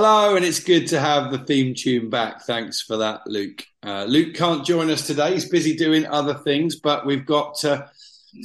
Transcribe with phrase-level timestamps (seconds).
[0.00, 2.42] Hello, and it's good to have the theme tune back.
[2.42, 3.64] Thanks for that, Luke.
[3.82, 5.34] Uh, Luke can't join us today.
[5.34, 7.84] He's busy doing other things, but we've got uh,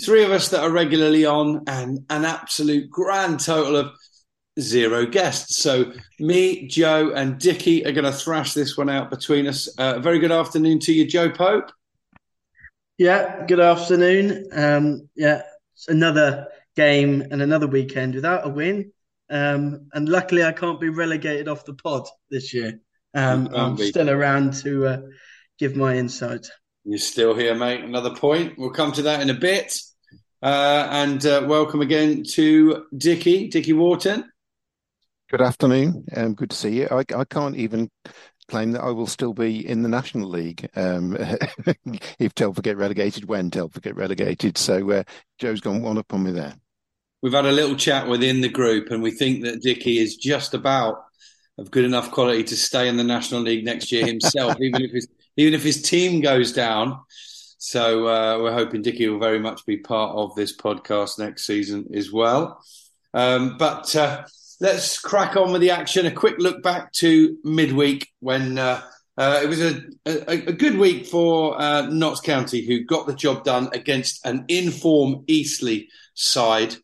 [0.04, 3.92] three of us that are regularly on and an absolute grand total of
[4.60, 5.62] zero guests.
[5.62, 9.68] So me, Joe, and Dickie are going to thrash this one out between us.
[9.78, 11.72] Uh, very good afternoon to you, Joe Pope.
[12.98, 14.48] Yeah, good afternoon.
[14.54, 15.44] Um, yeah,
[15.88, 18.92] another game and another weekend without a win.
[19.34, 22.80] Um, and luckily, I can't be relegated off the pod this year.
[23.16, 23.90] Um, I'm be.
[23.90, 25.02] still around to uh,
[25.58, 26.46] give my insight.
[26.86, 27.84] You're still here, mate.
[27.84, 28.60] Another point.
[28.60, 29.76] We'll come to that in a bit.
[30.44, 34.30] Uh, and uh, welcome again to Dickie, Dickie Wharton.
[35.32, 36.06] Good afternoon.
[36.16, 36.88] Um, good to see you.
[36.92, 37.90] I, I can't even
[38.50, 41.18] claim that I will still be in the National League um,
[42.20, 44.60] if Telford get relegated, when Telford get relegated.
[44.60, 45.04] So uh,
[45.40, 46.54] Joe's gone one up on me there
[47.24, 50.54] we've had a little chat within the group, and we think that Dickie is just
[50.54, 51.06] about
[51.58, 54.92] of good enough quality to stay in the National League next year himself, even if
[54.92, 55.08] his
[55.38, 57.00] even if his team goes down.
[57.58, 61.88] So uh, we're hoping Dickie will very much be part of this podcast next season
[61.96, 62.62] as well.
[63.14, 64.26] Um, but uh,
[64.60, 66.06] let's crack on with the action.
[66.06, 68.82] A quick look back to midweek when uh,
[69.18, 73.16] uh it was a, a, a, good week for uh, Notts County, who got the
[73.16, 76.76] job done against an inform Eastleigh side.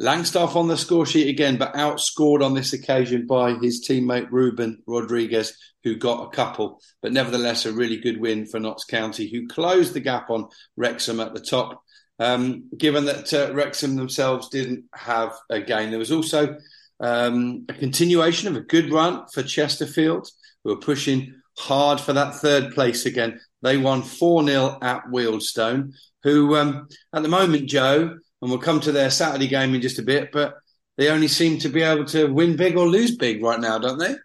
[0.00, 4.80] Langstaff on the score sheet again, but outscored on this occasion by his teammate Ruben
[4.86, 6.80] Rodrigues, who got a couple.
[7.02, 11.18] But nevertheless, a really good win for Notts County, who closed the gap on Wrexham
[11.18, 11.82] at the top.
[12.20, 16.56] Um, given that uh, Wrexham themselves didn't have a game, there was also
[17.00, 20.28] um, a continuation of a good run for Chesterfield,
[20.62, 23.40] who were pushing hard for that third place again.
[23.62, 28.80] They won 4 0 at Wealdstone, who um, at the moment, Joe, and we'll come
[28.80, 30.30] to their Saturday game in just a bit.
[30.32, 30.54] But
[30.96, 33.98] they only seem to be able to win big or lose big right now, don't
[33.98, 34.16] they?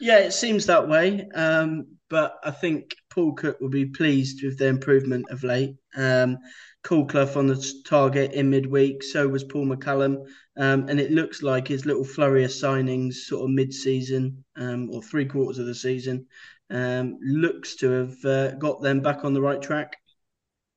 [0.00, 1.26] Yeah, it seems that way.
[1.34, 5.76] Um, but I think Paul Cook will be pleased with the improvement of late.
[5.96, 6.38] Um,
[6.86, 10.24] Clough on the target in midweek, so was Paul McCallum.
[10.56, 14.88] Um, and it looks like his little flurry of signings, sort of mid season um,
[14.92, 16.26] or three quarters of the season,
[16.70, 19.96] um, looks to have uh, got them back on the right track.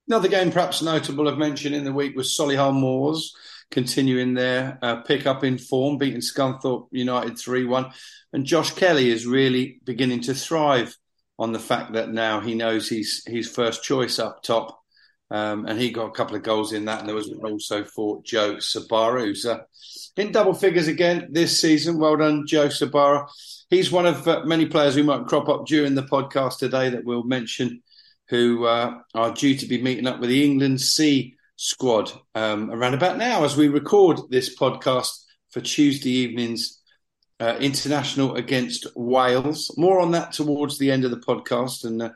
[0.10, 3.36] Another game perhaps notable of mention in the week was Solihull Moors
[3.70, 7.92] continuing their uh, pick up in form, beating Scunthorpe United 3 1.
[8.34, 10.98] And Josh Kelly is really beginning to thrive
[11.38, 14.80] on the fact that now he knows he's his first choice up top.
[15.30, 17.02] Um, and he got a couple of goals in that.
[17.02, 19.60] And there was also for Joe Sbarra, who's uh,
[20.18, 22.00] in double figures again this season.
[22.00, 23.28] Well done, Joe Sbarra.
[23.70, 27.06] He's one of uh, many players who might crop up during the podcast today that
[27.06, 27.84] we'll mention
[28.30, 32.94] who uh, are due to be meeting up with the England C squad um, around
[32.94, 35.12] about now as we record this podcast
[35.50, 36.80] for Tuesday evening's
[37.40, 39.74] uh, international against Wales.
[39.78, 42.10] More on that towards the end of the podcast, and uh,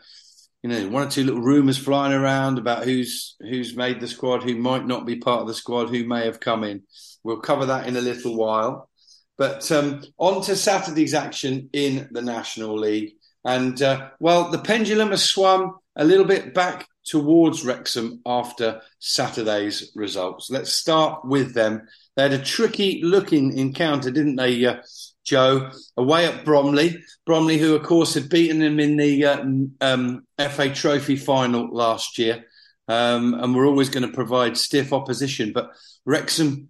[0.61, 4.43] you know, one or two little rumours flying around about who's who's made the squad,
[4.43, 6.83] who might not be part of the squad, who may have come in.
[7.23, 8.89] We'll cover that in a little while.
[9.37, 13.13] But um, on to Saturday's action in the National League.
[13.43, 19.91] And uh, well, the pendulum has swung a little bit back towards Wrexham after Saturday's
[19.95, 20.49] results.
[20.49, 21.87] Let's start with them.
[22.15, 24.77] They had a tricky looking encounter, didn't they, uh,
[25.25, 25.71] Joe?
[25.97, 27.03] Away at Bromley.
[27.25, 29.45] Bromley, who, of course, had beaten them in the uh,
[29.81, 32.45] um, FA Trophy final last year.
[32.87, 35.53] Um, and we're always going to provide stiff opposition.
[35.53, 35.71] But
[36.05, 36.69] Wrexham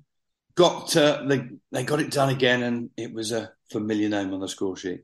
[0.56, 4.48] got they, they got it done again, and it was a familiar name on the
[4.48, 5.02] score sheet.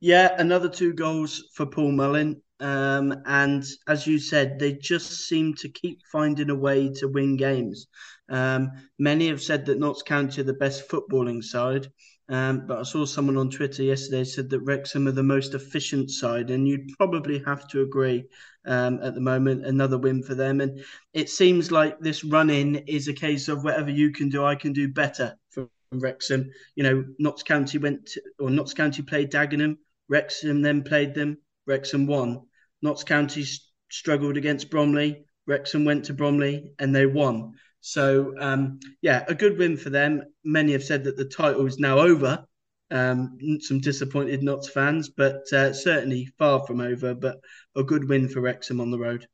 [0.00, 2.40] Yeah, another two goals for Paul Mullin.
[2.60, 7.36] Um, and as you said, they just seem to keep finding a way to win
[7.36, 7.86] games.
[8.28, 11.86] Um, many have said that Notts County are the best footballing side,
[12.28, 16.10] um, but I saw someone on Twitter yesterday said that Wrexham are the most efficient
[16.10, 18.24] side, and you'd probably have to agree
[18.66, 19.64] um, at the moment.
[19.64, 20.84] Another win for them, and
[21.14, 24.72] it seems like this run-in is a case of whatever you can do, I can
[24.72, 26.50] do better from Wrexham.
[26.74, 29.78] You know, Notts County went to, or Notts County played Dagenham,
[30.08, 31.38] Wrexham then played them.
[31.66, 32.47] Wrexham won.
[32.82, 33.44] Notts County
[33.90, 35.24] struggled against Bromley.
[35.46, 37.54] Wrexham went to Bromley and they won.
[37.80, 40.22] So um, yeah, a good win for them.
[40.44, 42.44] Many have said that the title is now over.
[42.90, 47.14] Um, some disappointed Notts fans, but uh, certainly far from over.
[47.14, 47.38] But
[47.76, 49.26] a good win for Wrexham on the road.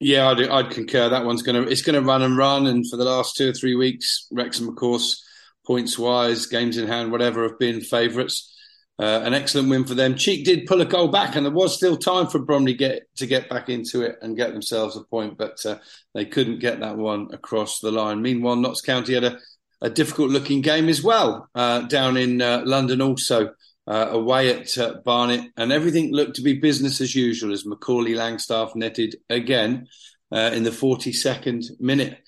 [0.00, 1.08] Yeah, I'd, I'd concur.
[1.08, 2.66] That one's going to it's going to run and run.
[2.66, 5.24] And for the last two or three weeks, Wrexham, of course,
[5.66, 8.54] points wise, games in hand, whatever, have been favourites.
[8.96, 10.14] Uh, an excellent win for them.
[10.14, 13.26] Cheek did pull a goal back, and there was still time for Bromley get to
[13.26, 15.78] get back into it and get themselves a point, but uh,
[16.14, 18.22] they couldn't get that one across the line.
[18.22, 19.38] Meanwhile, Notts County had a,
[19.80, 23.50] a difficult looking game as well uh, down in uh, London, also
[23.88, 28.12] uh, away at uh, Barnet, and everything looked to be business as usual as Macaulay
[28.12, 29.88] Langstaff netted again
[30.30, 32.18] in the 42nd minute.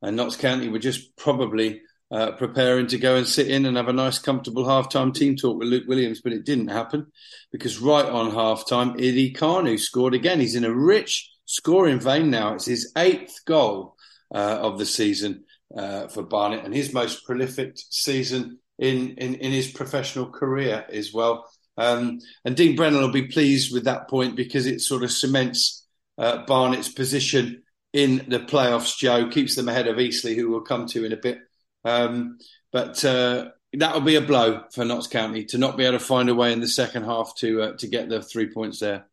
[0.00, 1.82] And Notts County were just probably
[2.14, 5.58] uh, preparing to go and sit in and have a nice, comfortable half-time team talk
[5.58, 7.08] with Luke Williams, but it didn't happen
[7.50, 10.38] because right on half-time, Idi Kanu scored again.
[10.38, 12.54] He's in a rich scoring vein now.
[12.54, 13.96] It's his eighth goal
[14.32, 15.42] uh, of the season
[15.76, 21.12] uh, for Barnet and his most prolific season in, in, in his professional career as
[21.12, 21.50] well.
[21.76, 25.84] Um, and Dean Brennan will be pleased with that point because it sort of cements
[26.16, 30.86] uh, Barnet's position in the playoffs, Joe, keeps them ahead of Eastleigh, who we'll come
[30.86, 31.38] to in a bit.
[31.84, 32.38] Um,
[32.72, 36.04] but uh, that will be a blow for Notts County to not be able to
[36.04, 39.06] find a way in the second half to uh, to get the three points there.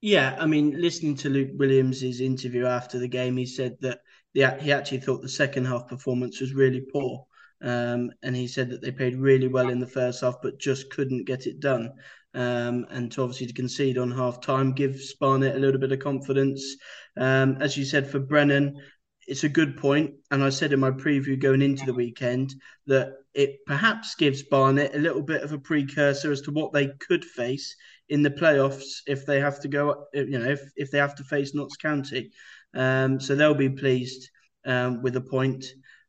[0.00, 4.00] Yeah, I mean, listening to Luke Williams' interview after the game, he said that
[4.34, 7.26] he actually thought the second half performance was really poor.
[7.62, 10.90] Um, and he said that they played really well in the first half, but just
[10.90, 11.90] couldn't get it done.
[12.34, 16.00] Um, and to obviously to concede on half time gives Barnet a little bit of
[16.00, 16.76] confidence.
[17.16, 18.76] Um, as you said, for Brennan,
[19.26, 22.54] it's a good point, and I said in my preview going into the weekend
[22.86, 26.88] that it perhaps gives Barnet a little bit of a precursor as to what they
[27.00, 27.74] could face
[28.08, 31.24] in the playoffs if they have to go, you know, if, if they have to
[31.24, 32.30] face Notts County.
[32.74, 34.30] Um, so they'll be pleased
[34.66, 35.64] um, with a point.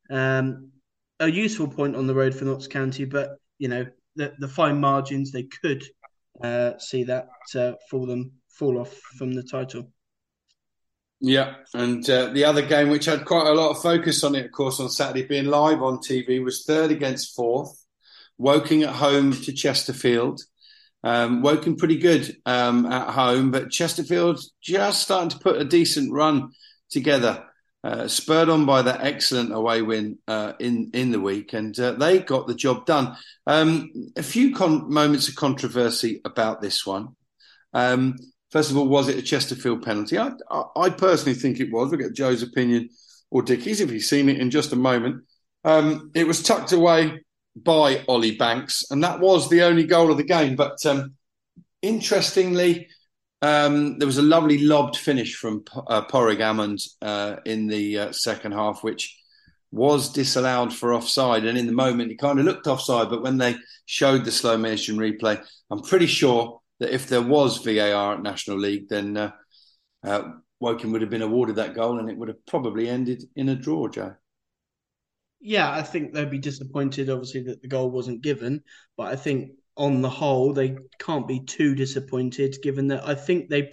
[0.09, 0.71] Um,
[1.19, 3.85] a useful point on the road for Notts County, but you know
[4.15, 5.83] the, the fine margins they could
[6.43, 9.91] uh, see that uh, fall them fall off from the title.
[11.21, 14.45] Yeah, and uh, the other game, which had quite a lot of focus on it,
[14.45, 17.81] of course, on Saturday, being live on TV, was third against fourth.
[18.37, 20.41] Woking at home to Chesterfield.
[21.03, 26.11] Um, Woking pretty good um, at home, but Chesterfield just starting to put a decent
[26.11, 26.51] run
[26.89, 27.45] together
[27.85, 31.91] uh, spurred on by that excellent away win uh, in in the week, and uh,
[31.91, 33.15] they got the job done.
[33.45, 37.09] Um, a few con- moments of controversy about this one.
[37.73, 38.15] Um,
[38.55, 40.17] first of all, was it a Chesterfield penalty?
[40.17, 41.91] I, I, I, personally think it was.
[41.91, 42.87] We'll get Joe's opinion
[43.29, 45.25] or Dickie's if he's seen it in just a moment.
[45.65, 47.19] Um, it was tucked away
[47.53, 50.55] by Ollie Banks, and that was the only goal of the game.
[50.55, 51.15] But um,
[51.81, 52.87] interestingly,
[53.41, 58.11] um, there was a lovely lobbed finish from uh, Padraig Amond uh, in the uh,
[58.13, 59.21] second half, which
[59.71, 61.43] was disallowed for offside.
[61.43, 64.57] And in the moment, it kind of looked offside, but when they showed the slow
[64.57, 69.31] motion replay, I'm pretty sure that if there was VAR at National League, then uh,
[70.03, 70.23] uh,
[70.59, 73.55] Woking would have been awarded that goal, and it would have probably ended in a
[73.55, 74.15] draw, Joe.
[75.39, 78.63] Yeah, I think they'd be disappointed, obviously, that the goal wasn't given.
[78.97, 83.49] But I think on the whole, they can't be too disappointed, given that I think
[83.49, 83.69] they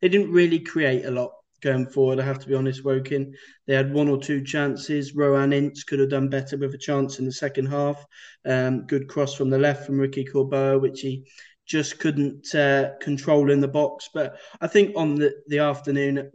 [0.00, 2.20] they didn't really create a lot going forward.
[2.20, 3.32] I have to be honest, Woking.
[3.66, 5.14] They had one or two chances.
[5.14, 8.04] Rohan Ince could have done better with a chance in the second half.
[8.44, 11.26] Um, good cross from the left from Ricky Korboa, which he
[11.66, 14.10] just couldn't uh, control in the box.
[14.12, 16.30] But I think on the, the afternoon,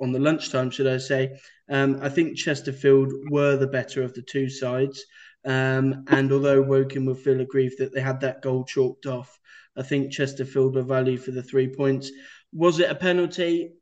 [0.00, 1.38] on the lunchtime, should I say,
[1.70, 5.04] um, I think Chesterfield were the better of the two sides.
[5.44, 9.38] Um, and although Woking will feel aggrieved that they had that goal chalked off,
[9.76, 12.10] I think Chesterfield were valued for the three points.
[12.52, 13.72] Was it a penalty?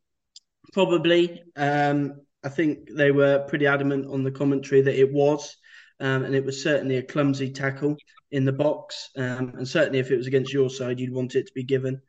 [0.72, 1.42] Probably.
[1.56, 5.56] Um, I think they were pretty adamant on the commentary that it was.
[5.98, 7.96] Um, and it was certainly a clumsy tackle
[8.30, 9.10] in the box.
[9.16, 12.00] Um, and certainly, if it was against your side, you'd want it to be given.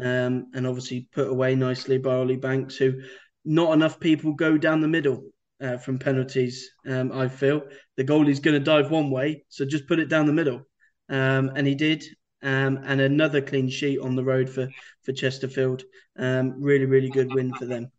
[0.00, 3.00] Um, and obviously put away nicely by Ollie Banks, who
[3.44, 5.30] not enough people go down the middle
[5.60, 6.70] uh, from penalties.
[6.86, 7.62] Um, I feel
[7.96, 10.66] the goalie's going to dive one way, so just put it down the middle,
[11.08, 12.04] um, and he did.
[12.42, 14.68] Um, and another clean sheet on the road for
[15.04, 15.82] for Chesterfield.
[16.18, 17.90] Um, really, really good win for them.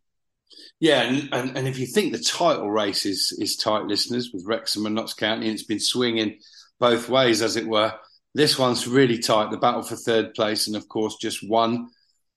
[0.80, 4.44] Yeah, and, and, and if you think the title race is is tight, listeners, with
[4.46, 6.38] Wrexham and Notts County, and it's been swinging
[6.78, 7.94] both ways, as it were.
[8.34, 9.50] This one's really tight.
[9.50, 11.88] The battle for third place, and of course, just one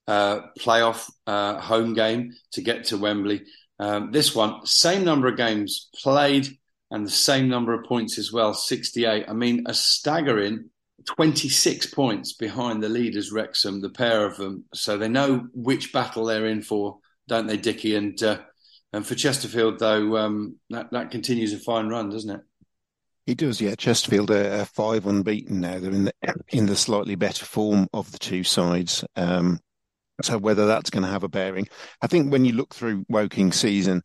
[0.07, 3.43] uh, playoff uh, home game to get to Wembley.
[3.79, 6.47] Um, this one, same number of games played
[6.91, 9.25] and the same number of points as well, 68.
[9.27, 10.69] I mean, a staggering
[11.05, 14.65] 26 points behind the leaders, Wrexham, the pair of them.
[14.73, 17.95] So they know which battle they're in for, don't they, Dickie?
[17.95, 18.39] And uh,
[18.93, 22.41] and for Chesterfield, though, um, that, that continues a fine run, doesn't it?
[23.31, 23.75] He does, yeah.
[23.75, 25.79] Chesterfield are, five unbeaten now.
[25.79, 26.13] They're in the
[26.49, 29.05] in the slightly better form of the two sides.
[29.15, 29.61] Um,
[30.21, 31.69] so whether that's going to have a bearing,
[32.01, 34.01] I think when you look through Woking season,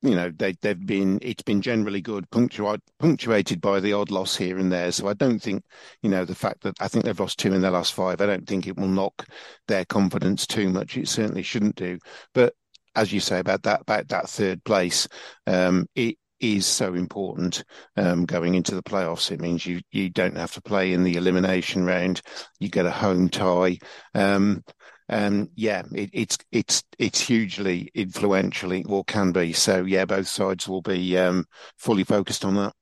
[0.00, 4.34] you know they they've been it's been generally good, punctuated punctuated by the odd loss
[4.34, 4.92] here and there.
[4.92, 5.62] So I don't think
[6.00, 8.22] you know the fact that I think they've lost two in their last five.
[8.22, 9.26] I don't think it will knock
[9.66, 10.96] their confidence too much.
[10.96, 11.98] It certainly shouldn't do.
[12.32, 12.54] But
[12.94, 15.06] as you say about that about that third place,
[15.46, 17.64] um, it is so important
[17.96, 19.30] um, going into the playoffs.
[19.30, 22.22] It means you you don't have to play in the elimination round.
[22.60, 23.78] You get a home tie.
[24.14, 24.64] Um,
[25.08, 29.52] and yeah, it, it's it's it's hugely influential, or can be.
[29.52, 31.46] So yeah, both sides will be um,
[31.78, 32.74] fully focused on that.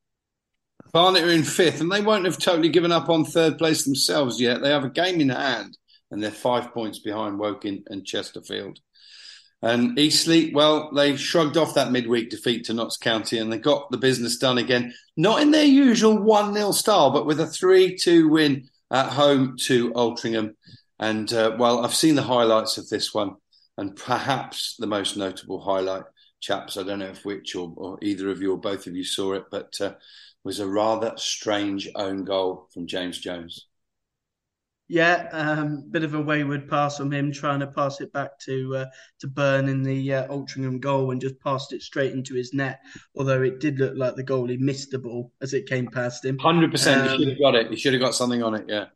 [0.92, 4.40] Barnet are in fifth, and they won't have totally given up on third place themselves
[4.40, 4.62] yet.
[4.62, 5.76] They have a game in hand,
[6.10, 8.80] and they're five points behind Woking and Chesterfield.
[9.62, 13.90] And Eastleigh, well, they shrugged off that midweek defeat to Notts County and they got
[13.90, 14.94] the business done again.
[15.16, 19.56] Not in their usual 1 0 style, but with a 3 2 win at home
[19.62, 20.54] to Altrincham.
[20.98, 23.36] And uh, well, I've seen the highlights of this one,
[23.76, 26.04] and perhaps the most notable highlight,
[26.40, 29.04] chaps, I don't know if which or, or either of you or both of you
[29.04, 29.94] saw it, but uh,
[30.44, 33.66] was a rather strange own goal from James Jones.
[34.88, 38.76] Yeah, um, bit of a wayward pass from him, trying to pass it back to
[38.76, 38.86] uh,
[39.18, 42.78] to Byrne in the uh, Altrincham goal and just passed it straight into his net.
[43.16, 46.38] Although it did look like the goalie missed the ball as it came past him.
[46.38, 47.68] Hundred um, percent, he should have got it.
[47.68, 48.66] He should have got something on it.
[48.68, 48.86] Yeah.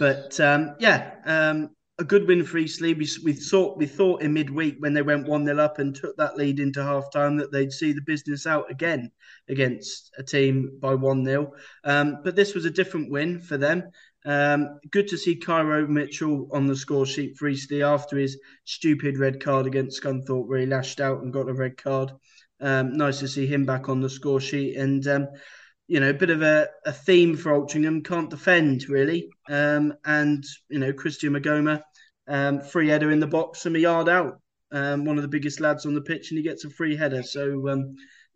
[0.00, 2.94] But um, yeah, um, a good win for Eastleigh.
[2.94, 6.16] We, we thought we thought in midweek when they went one 0 up and took
[6.16, 9.10] that lead into half time that they'd see the business out again
[9.48, 11.52] against a team by one 0
[11.84, 13.84] um, But this was a different win for them.
[14.26, 19.18] Um, good to see Kairo Mitchell on the score sheet for Eastleigh after his stupid
[19.18, 22.10] red card against Scunthorpe, where he lashed out and got a red card.
[22.60, 24.76] Um, nice to see him back on the score sheet.
[24.76, 25.28] And, um,
[25.86, 29.30] you know, a bit of a, a theme for Altrincham can't defend, really.
[29.48, 31.82] Um, and, you know, Christian Maghoma,
[32.26, 34.40] um, free header in the box from a yard out.
[34.72, 37.22] Um, one of the biggest lads on the pitch, and he gets a free header.
[37.22, 37.68] So,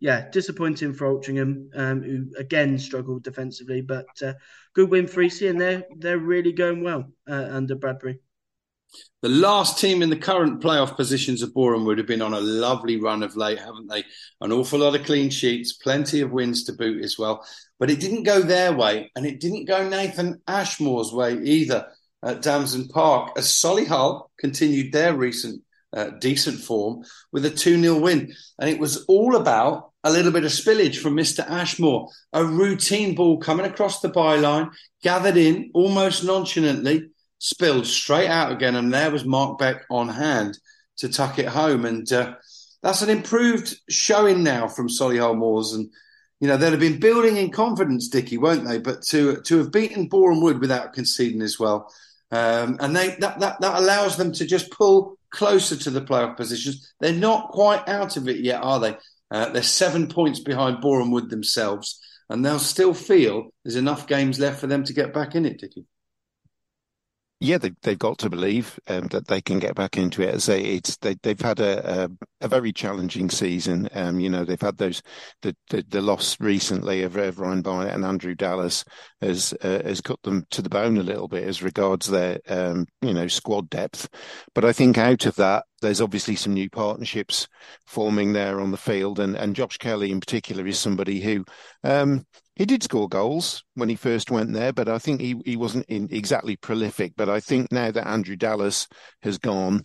[0.01, 4.33] yeah, disappointing for Altrincham, um, who again struggled defensively, but uh,
[4.73, 8.19] good win for EC, and they're they're really going well uh, under Bradbury.
[9.21, 12.41] The last team in the current playoff positions of Boreham Wood have been on a
[12.41, 14.03] lovely run of late, haven't they?
[14.41, 17.45] An awful lot of clean sheets, plenty of wins to boot as well.
[17.79, 21.87] But it didn't go their way, and it didn't go Nathan Ashmore's way either
[22.23, 25.61] at Damson Park, as Solihull continued their recent
[25.93, 28.33] uh, decent form with a 2 0 win.
[28.59, 31.47] And it was all about a little bit of spillage from Mr.
[31.47, 32.09] Ashmore.
[32.33, 34.71] A routine ball coming across the byline,
[35.03, 40.57] gathered in almost nonchalantly, spilled straight out again, and there was Mark Beck on hand
[40.97, 41.85] to tuck it home.
[41.85, 42.35] And uh,
[42.81, 45.73] that's an improved showing now from Solihull Moors.
[45.73, 45.89] And,
[46.39, 48.79] you know, they'd have been building in confidence, Dickie, won't they?
[48.79, 51.93] But to to have beaten Boreham Wood without conceding as well.
[52.31, 56.37] Um, and they that, that that allows them to just pull closer to the playoff
[56.37, 56.93] positions.
[56.99, 58.97] They're not quite out of it yet, are they?
[59.31, 64.39] Uh, they're seven points behind Boreham Wood themselves, and they'll still feel there's enough games
[64.39, 65.85] left for them to get back in it, Dickie.
[67.43, 70.35] Yeah, they, they've got to believe um, that they can get back into it.
[70.35, 72.09] As they, it's they, they've had a, a,
[72.41, 73.89] a very challenging season.
[73.95, 75.01] Um, you know, they've had those
[75.41, 78.85] the the, the loss recently of, of Ryan Barnett and Andrew Dallas
[79.21, 82.85] has uh, has cut them to the bone a little bit as regards their um,
[83.01, 84.07] you know squad depth.
[84.53, 87.47] But I think out of that, there's obviously some new partnerships
[87.87, 91.43] forming there on the field, and and Josh Kelly in particular is somebody who
[91.83, 92.23] um,
[92.61, 95.87] he did score goals when he first went there, but I think he, he wasn't
[95.89, 97.13] exactly prolific.
[97.17, 98.87] But I think now that Andrew Dallas
[99.23, 99.81] has gone,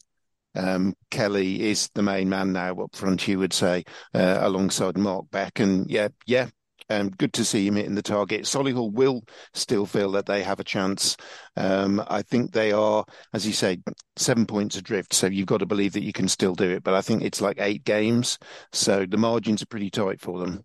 [0.55, 5.25] um, Kelly is the main man now up front, you would say, uh, alongside Mark
[5.31, 5.59] Beck.
[5.59, 6.49] And yeah, yeah,
[6.91, 8.43] um, good to see him hitting the target.
[8.43, 9.23] Solihull will
[9.55, 11.17] still feel that they have a chance.
[11.57, 13.79] Um, I think they are, as you say,
[14.17, 15.15] seven points adrift.
[15.15, 16.85] So you've got to believe that you can still do it.
[16.85, 18.39] But I think it's like eight games.
[18.75, 20.63] So the margins are pretty tight for them.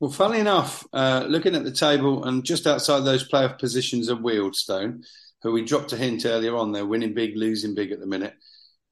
[0.00, 4.20] Well, funnily enough, uh, looking at the table and just outside those playoff positions of
[4.20, 5.04] Wealdstone,
[5.42, 8.34] who we dropped a hint earlier on, they're winning big, losing big at the minute.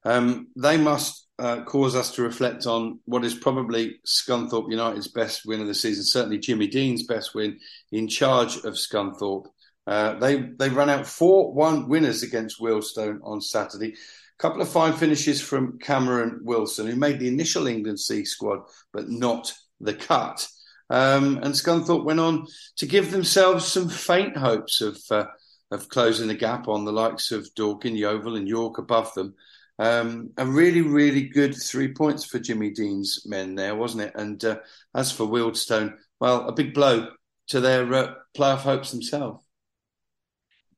[0.05, 5.47] Um, they must uh, cause us to reflect on what is probably Scunthorpe United's best
[5.47, 6.03] win of the season.
[6.03, 7.59] Certainly, Jimmy Dean's best win
[7.91, 9.47] in charge of Scunthorpe.
[9.87, 13.93] Uh, they they ran out four one winners against Wealdstone on Saturday.
[13.93, 18.59] A couple of fine finishes from Cameron Wilson, who made the initial England C squad,
[18.93, 19.51] but not
[19.81, 20.47] the cut.
[20.89, 25.25] Um, and Scunthorpe went on to give themselves some faint hopes of uh,
[25.71, 29.35] of closing the gap on the likes of Dorking, Yeovil, and York above them.
[29.77, 34.13] Um, a really, really good three points for Jimmy Dean's men there, wasn't it?
[34.15, 34.57] And uh,
[34.95, 37.09] as for Wealdstone, well, a big blow
[37.49, 39.43] to their uh, playoff hopes themselves.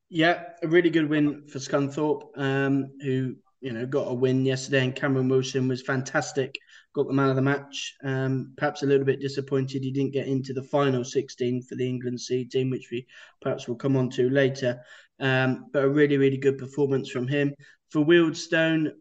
[0.10, 4.84] Yeah, a really good win for Scunthorpe, um, who you know got a win yesterday,
[4.84, 6.56] and Cameron Wilson was fantastic
[6.94, 7.96] got the man of the match.
[8.04, 11.88] Um, perhaps a little bit disappointed he didn't get into the final 16 for the
[11.88, 13.06] England C team, which we
[13.42, 14.82] perhaps will come on to later.
[15.20, 17.54] Um, but a really, really good performance from him.
[17.92, 18.92] For Wealdstone,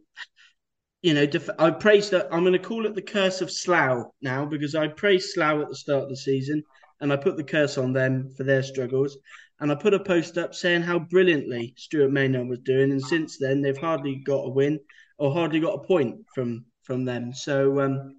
[1.02, 2.28] you know, def- I praised that.
[2.30, 5.68] I'm going to call it the curse of Slough now because I praised Slough at
[5.68, 6.62] the start of the season
[7.00, 9.16] and I put the curse on them for their struggles.
[9.60, 12.92] And I put a post up saying how brilliantly Stuart Maynard was doing.
[12.92, 14.80] And since then, they've hardly got a win
[15.18, 17.32] or hardly got a point from from them.
[17.32, 18.16] So, um,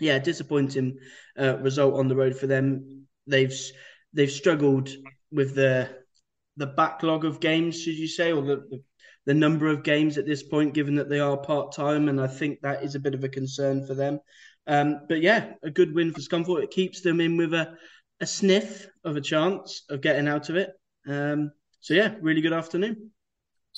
[0.00, 0.98] yeah, disappointing
[1.38, 3.06] uh, result on the road for them.
[3.26, 3.54] They've
[4.14, 4.88] they've struggled
[5.30, 5.90] with the
[6.56, 8.82] the backlog of games, should you say, or the, the
[9.26, 12.26] the number of games at this point, given that they are part time, and I
[12.26, 14.20] think that is a bit of a concern for them.
[14.66, 16.62] Um, but yeah, a good win for Scunthorpe.
[16.62, 17.76] It keeps them in with a,
[18.22, 20.70] a sniff of a chance of getting out of it.
[21.06, 23.10] Um, so yeah, really good afternoon.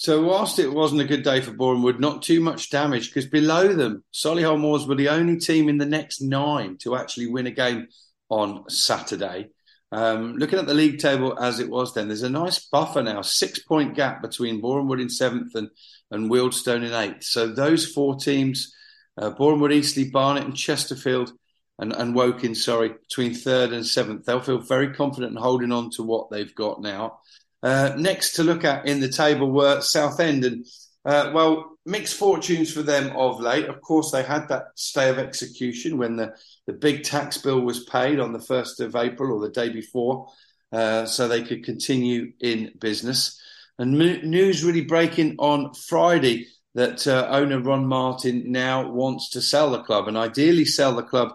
[0.01, 3.75] So whilst it wasn't a good day for Wood, not too much damage because below
[3.75, 7.51] them, Solihull Moors were the only team in the next nine to actually win a
[7.51, 7.89] game
[8.29, 9.49] on Saturday.
[9.91, 13.23] Um, looking at the league table as it was then, there's a nice buffer now,
[13.23, 15.69] six point gap between Wood in seventh and,
[16.13, 17.25] and Wealdstone in eighth.
[17.25, 18.73] So those four teams,
[19.21, 21.33] uh, Wood, Eastleigh, Barnet, and Chesterfield,
[21.81, 25.91] and, and Woking, sorry, between third and seventh, they'll feel very confident in holding on
[25.91, 27.19] to what they've got now.
[27.63, 30.65] Uh, next to look at in the table were Southend, and
[31.05, 33.65] uh, well, mixed fortunes for them of late.
[33.65, 36.35] Of course, they had that stay of execution when the,
[36.67, 40.29] the big tax bill was paid on the 1st of April or the day before,
[40.71, 43.41] uh, so they could continue in business.
[43.79, 49.71] And news really breaking on Friday that uh, owner Ron Martin now wants to sell
[49.71, 51.33] the club and ideally sell the club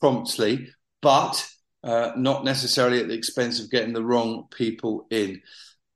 [0.00, 0.68] promptly,
[1.00, 1.46] but
[1.84, 5.40] uh, not necessarily at the expense of getting the wrong people in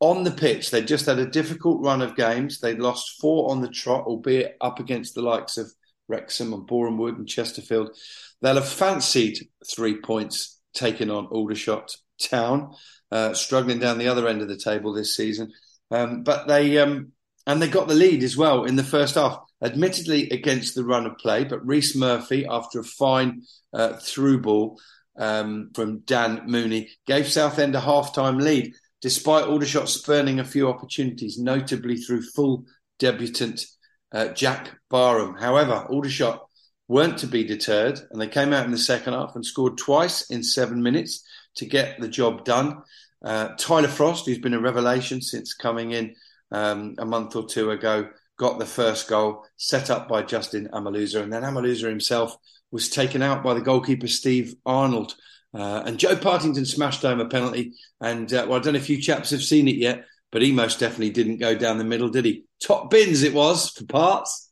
[0.00, 2.60] on the pitch, they just had a difficult run of games.
[2.60, 5.72] They lost four on the trot, albeit up against the likes of
[6.08, 7.96] Wrexham and Boreham Wood and Chesterfield.
[8.42, 12.74] They'll have fancied three points taken on Aldershot Town,
[13.10, 15.52] uh, struggling down the other end of the table this season.
[15.90, 17.12] Um, but they um,
[17.46, 21.06] and they got the lead as well in the first half, admittedly against the run
[21.06, 21.44] of play.
[21.44, 24.78] But Rhys Murphy, after a fine uh, through ball
[25.18, 31.38] um, from Dan Mooney, gave Southend a half-time lead despite Aldershot spurning a few opportunities,
[31.38, 32.64] notably through full
[32.98, 33.66] debutant
[34.12, 35.36] uh, Jack Barham.
[35.36, 36.46] However, Aldershot
[36.88, 40.30] weren't to be deterred and they came out in the second half and scored twice
[40.30, 41.24] in seven minutes
[41.56, 42.82] to get the job done.
[43.24, 46.14] Uh, Tyler Frost, who's been a revelation since coming in
[46.52, 51.22] um, a month or two ago, got the first goal set up by Justin Amaluzor.
[51.22, 52.36] And then Amaluzor himself
[52.70, 55.14] was taken out by the goalkeeper, Steve Arnold.
[55.54, 57.74] Uh, and Joe Partington smashed home a penalty.
[58.00, 60.52] And uh, well, I don't know if you chaps have seen it yet, but he
[60.52, 62.44] most definitely didn't go down the middle, did he?
[62.62, 64.50] Top bins it was for parts.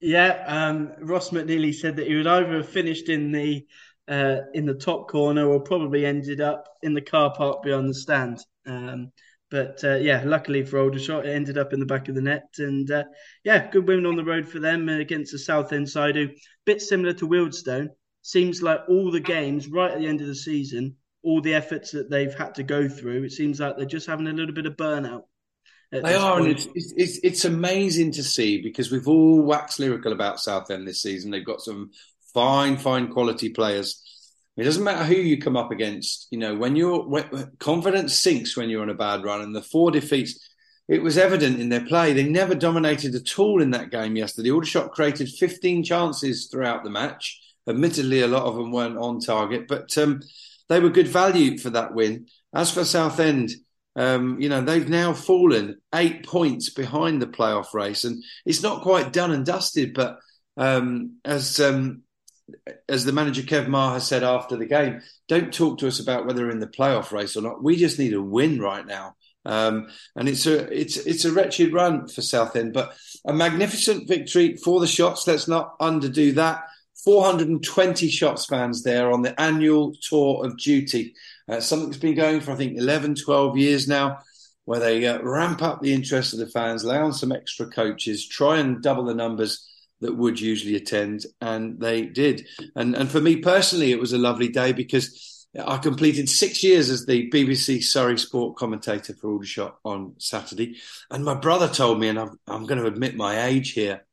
[0.00, 3.66] Yeah, um, Ross McNeely said that he would either have finished in the
[4.08, 7.94] uh, in the top corner or probably ended up in the car park beyond the
[7.94, 8.38] stand.
[8.66, 9.10] Um,
[9.50, 12.48] but uh, yeah, luckily for Aldershot, it ended up in the back of the net.
[12.58, 13.04] And uh,
[13.44, 16.28] yeah, good win on the road for them against the Southend side, who
[16.64, 17.88] bit similar to Wealdstone,
[18.22, 21.92] seems like all the games right at the end of the season, all the efforts
[21.92, 24.66] that they've had to go through, it seems like they're just having a little bit
[24.66, 25.22] of burnout.
[25.92, 26.46] They are, point.
[26.46, 31.00] and it's, it's, it's amazing to see because we've all waxed lyrical about Southend this
[31.00, 31.30] season.
[31.30, 31.92] They've got some
[32.34, 34.02] fine, fine quality players.
[34.56, 36.28] It doesn't matter who you come up against.
[36.30, 37.06] You know, when your
[37.58, 40.48] confidence sinks when you're on a bad run, and the four defeats,
[40.88, 42.12] it was evident in their play.
[42.12, 44.50] They never dominated at all in that game yesterday.
[44.50, 47.40] Aldershot created 15 chances throughout the match.
[47.68, 50.22] Admittedly, a lot of them weren't on target, but um,
[50.68, 52.26] they were good value for that win.
[52.54, 53.50] As for Southend,
[53.96, 58.82] um, you know they've now fallen eight points behind the playoff race, and it's not
[58.82, 59.94] quite done and dusted.
[59.94, 60.18] But
[60.56, 62.02] um, as um,
[62.88, 66.44] as the manager Kev Maher said after the game, don't talk to us about whether
[66.44, 67.62] we're in the playoff race or not.
[67.62, 69.16] We just need a win right now.
[69.44, 74.56] Um, and it's a it's it's a wretched run for Southend, but a magnificent victory
[74.56, 75.26] for the shots.
[75.26, 76.64] Let's not underdo that.
[77.04, 81.14] 420 shots fans there on the annual tour of duty.
[81.48, 84.18] Uh, something that's been going for, I think, 11, 12 years now,
[84.64, 88.26] where they uh, ramp up the interest of the fans, lay on some extra coaches,
[88.26, 89.64] try and double the numbers
[90.00, 91.26] that would usually attend.
[91.40, 92.46] And they did.
[92.74, 96.90] And, and for me personally, it was a lovely day because I completed six years
[96.90, 100.76] as the BBC Surrey sport commentator for Aldershot on Saturday.
[101.10, 104.04] And my brother told me, and I'm, I'm going to admit my age here,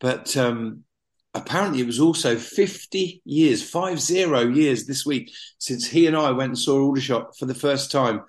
[0.00, 0.84] but um,
[1.32, 6.32] apparently it was also 50 years, five zero years this week since he and I
[6.32, 8.22] went and saw Aldershot for the first time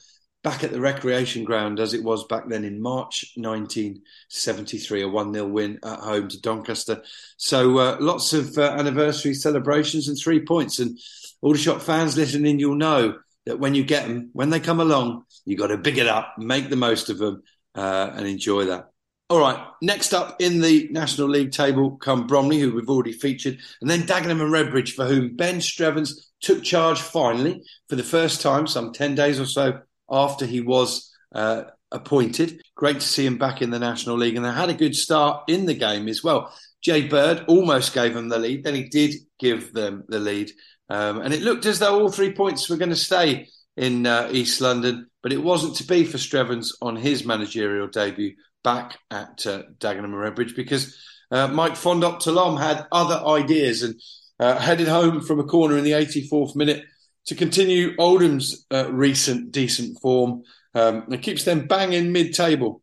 [0.45, 5.34] back at the recreation ground as it was back then in March 1973, a 1
[5.34, 7.01] 0 win at home to Doncaster.
[7.38, 10.77] So uh, lots of uh, anniversary celebrations and three points.
[10.77, 10.99] And
[11.41, 15.60] Aldershot fans listening, you'll know that when you get them, when they come along, you've
[15.60, 17.41] got to big it up, make the most of them,
[17.73, 18.91] uh, and enjoy that.
[19.31, 19.65] All right.
[19.81, 24.03] Next up in the National League table come Bromley, who we've already featured, and then
[24.03, 28.93] Dagenham and Redbridge, for whom Ben Strevens took charge finally for the first time, some
[28.93, 32.61] 10 days or so after he was uh, appointed.
[32.75, 35.43] Great to see him back in the National League, and they had a good start
[35.47, 36.53] in the game as well.
[36.81, 40.51] Jay Bird almost gave them the lead, then he did give them the lead.
[40.89, 44.29] Um, and it looked as though all three points were going to stay in uh,
[44.31, 49.45] East London, but it wasn't to be for Strevens on his managerial debut back at
[49.47, 50.97] uh, Dagenham and Redbridge because
[51.31, 53.99] uh, Mike Fondop Talom had other ideas and
[54.39, 56.83] uh, headed home from a corner in the 84th minute
[57.27, 60.43] to continue Oldham's uh, recent decent form.
[60.73, 62.81] Um, it keeps them banging mid-table,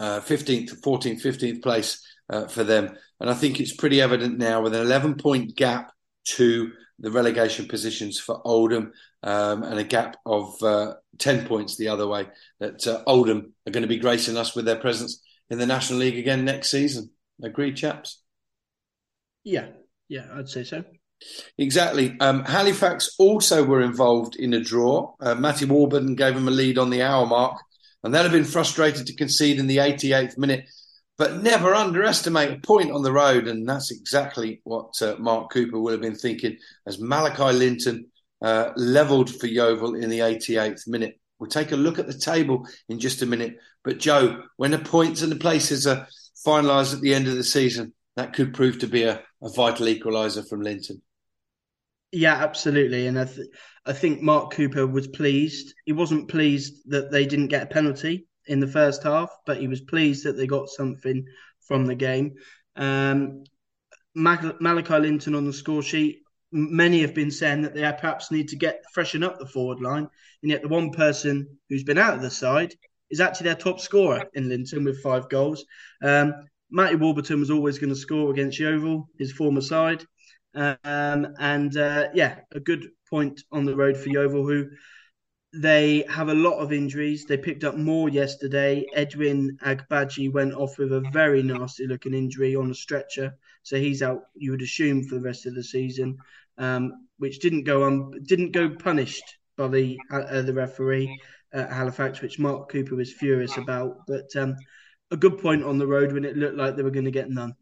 [0.00, 2.96] 15th, 14th, 15th place uh, for them.
[3.20, 5.92] And I think it's pretty evident now with an 11-point gap
[6.36, 11.88] to the relegation positions for Oldham um, and a gap of uh, 10 points the
[11.88, 12.26] other way
[12.60, 16.00] that uh, Oldham are going to be gracing us with their presence in the National
[16.00, 17.10] League again next season.
[17.42, 18.22] Agreed, chaps?
[19.44, 19.68] Yeah,
[20.08, 20.84] yeah, I'd say so.
[21.58, 22.16] Exactly.
[22.20, 25.14] Um, Halifax also were involved in a draw.
[25.20, 27.58] Uh, Matty Warburton gave them a lead on the hour mark,
[28.04, 30.66] and they'd have been frustrated to concede in the 88th minute
[31.18, 33.48] but never underestimate a point on the road.
[33.48, 38.06] And that's exactly what uh, Mark Cooper would have been thinking as Malachi Linton
[38.42, 41.18] uh, levelled for Yeovil in the 88th minute.
[41.38, 43.56] We'll take a look at the table in just a minute.
[43.84, 46.06] But Joe, when the points and the places are
[46.46, 49.86] finalised at the end of the season, that could prove to be a, a vital
[49.86, 51.02] equaliser from Linton.
[52.12, 53.06] Yeah, absolutely.
[53.06, 53.48] And I, th-
[53.84, 55.74] I think Mark Cooper was pleased.
[55.84, 59.68] He wasn't pleased that they didn't get a penalty in the first half, but he
[59.68, 61.26] was pleased that they got something
[61.66, 62.34] from the game.
[62.76, 63.44] Um,
[64.14, 66.22] Malachi Linton on the score sheet.
[66.52, 70.08] Many have been saying that they perhaps need to get freshen up the forward line,
[70.42, 72.72] and yet the one person who's been out of the side
[73.10, 75.64] is actually their top scorer in Linton with five goals.
[76.02, 76.32] Um,
[76.70, 80.04] Matty Warburton was always going to score against Yeovil, his former side,
[80.56, 84.68] um, and uh, yeah, a good point on the road for Yeovil, who
[85.54, 87.24] they have a lot of injuries.
[87.24, 88.86] They picked up more yesterday.
[88.94, 94.02] Edwin Agbaji went off with a very nasty looking injury on a stretcher, so he's
[94.02, 94.22] out.
[94.34, 96.16] You would assume for the rest of the season,
[96.58, 101.20] um, which didn't go on, didn't go punished by the uh, the referee
[101.52, 104.06] at Halifax, which Mark Cooper was furious about.
[104.06, 104.56] But um,
[105.10, 107.30] a good point on the road when it looked like they were going to get
[107.30, 107.54] none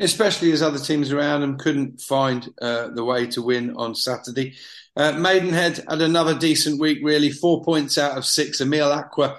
[0.00, 4.54] especially as other teams around them couldn't find uh, the way to win on Saturday.
[4.96, 7.30] Uh, Maidenhead had another decent week, really.
[7.30, 8.60] Four points out of six.
[8.60, 9.38] Emile Acquah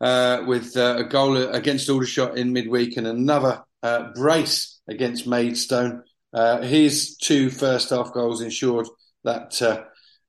[0.00, 6.02] uh, with uh, a goal against Aldershot in midweek and another uh, brace against Maidstone.
[6.32, 8.86] Uh, his two first half goals ensured
[9.24, 9.60] that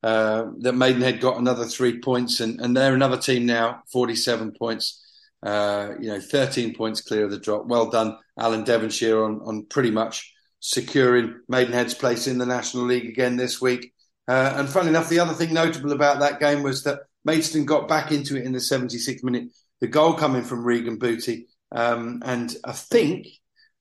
[0.01, 5.03] that Maidenhead got another three points, and, and they're another team now, 47 points.
[5.41, 7.65] Uh, you know, 13 points clear of the drop.
[7.65, 13.07] Well done, Alan Devonshire, on, on pretty much securing Maidenhead's place in the National League
[13.07, 13.93] again this week.
[14.27, 17.87] Uh, and fun enough, the other thing notable about that game was that Maidstone got
[17.87, 19.49] back into it in the 76th minute.
[19.81, 21.47] The goal coming from Regan Booty.
[21.71, 23.27] Um, and I think,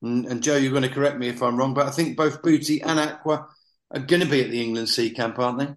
[0.01, 2.41] and, and, Joe, you're going to correct me if I'm wrong, but I think both
[2.41, 3.45] Booty and Acquah
[3.91, 5.73] are going to be at the England C camp, aren't they?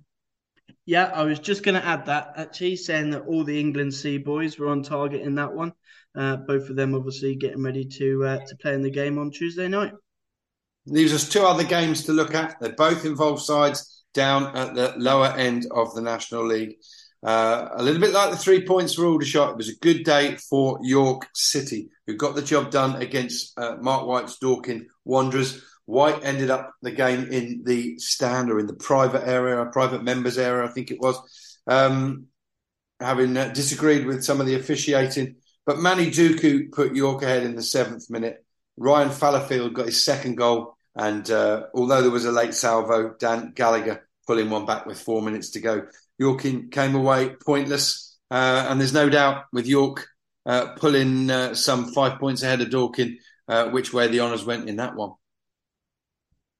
[0.93, 4.19] Yeah, I was just going to add that actually, saying that all the England C
[4.19, 5.73] boys were on target in that one.
[6.15, 9.31] Uh, both of them obviously getting ready to uh, to play in the game on
[9.31, 9.95] Tuesday night.
[10.85, 12.61] Leaves us two other games to look at.
[12.61, 16.75] They both involve sides down at the lower end of the National League.
[17.23, 20.37] Uh, a little bit like the three points for Aldershot, it was a good day
[20.51, 25.65] for York City, who got the job done against uh, Mark White's Dorking Wanderers.
[25.87, 30.39] White ended up the game in the stand or in the private area, private members
[30.39, 31.19] area, I think it was,
[31.67, 32.27] um,
[33.01, 35.37] having uh, disagreed with some of the officiating.
[35.67, 38.45] But Manny Duku put York ahead in the seventh minute.
[38.77, 40.77] Ryan Fallowfield got his second goal.
[40.95, 45.23] And uh, although there was a late salvo, Dan Gallagher pulling one back with four
[45.23, 45.87] minutes to go.
[46.19, 48.19] York came away pointless.
[48.31, 50.07] Uh, and there's no doubt with York
[50.47, 53.19] uh, pulling uh, some five points ahead of Dorking,
[53.49, 55.13] uh, which way the honours went in that one.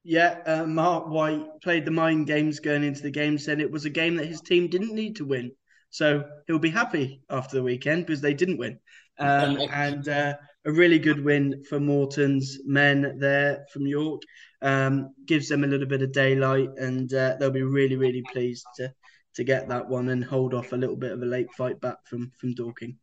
[0.05, 3.85] Yeah, uh, Mark White played the mind games going into the game, said it was
[3.85, 5.53] a game that his team didn't need to win.
[5.91, 8.81] So he'll be happy after the weekend because they didn't win.
[9.19, 10.35] Um, and uh,
[10.65, 14.23] a really good win for Morton's men there from York.
[14.61, 18.67] Um, gives them a little bit of daylight, and uh, they'll be really, really pleased
[18.77, 18.93] to
[19.35, 21.97] to get that one and hold off a little bit of a late fight back
[22.07, 22.97] from from Dorking.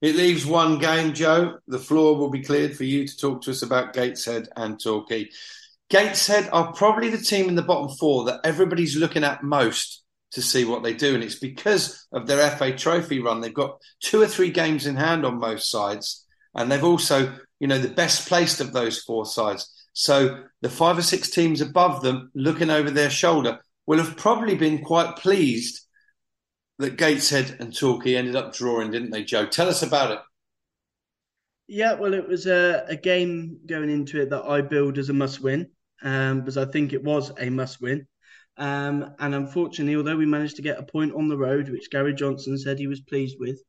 [0.00, 1.58] It leaves one game, Joe.
[1.66, 5.28] The floor will be cleared for you to talk to us about Gateshead and Torquay.
[5.90, 10.42] Gateshead are probably the team in the bottom four that everybody's looking at most to
[10.42, 11.14] see what they do.
[11.14, 13.40] And it's because of their FA Trophy run.
[13.40, 16.26] They've got two or three games in hand on most sides.
[16.54, 19.72] and they've also, you know, the best placed of those four sides.
[19.92, 24.54] So the five or six teams above them, looking over their shoulder, will have probably
[24.54, 25.86] been quite pleased
[26.78, 29.46] that Gateshead and Torquay ended up drawing, didn't they, Joe?
[29.46, 30.18] Tell us about it.
[31.66, 35.12] Yeah, well, it was a, a game going into it that I billed as a
[35.12, 35.68] must win,
[36.02, 38.06] um, because I think it was a must win.
[38.56, 42.14] Um, and unfortunately, although we managed to get a point on the road, which Gary
[42.14, 43.62] Johnson said he was pleased with,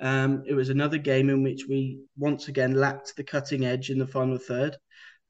[0.00, 3.98] um, it was another game in which we once again lacked the cutting edge in
[3.98, 4.76] the final third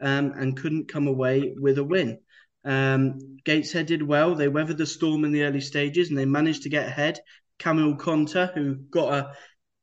[0.00, 2.18] um, and couldn't come away with a win.
[2.64, 4.34] Um, Gateshead did well.
[4.34, 7.18] They weathered the storm in the early stages and they managed to get ahead.
[7.58, 9.32] Kamil Conteh, who got a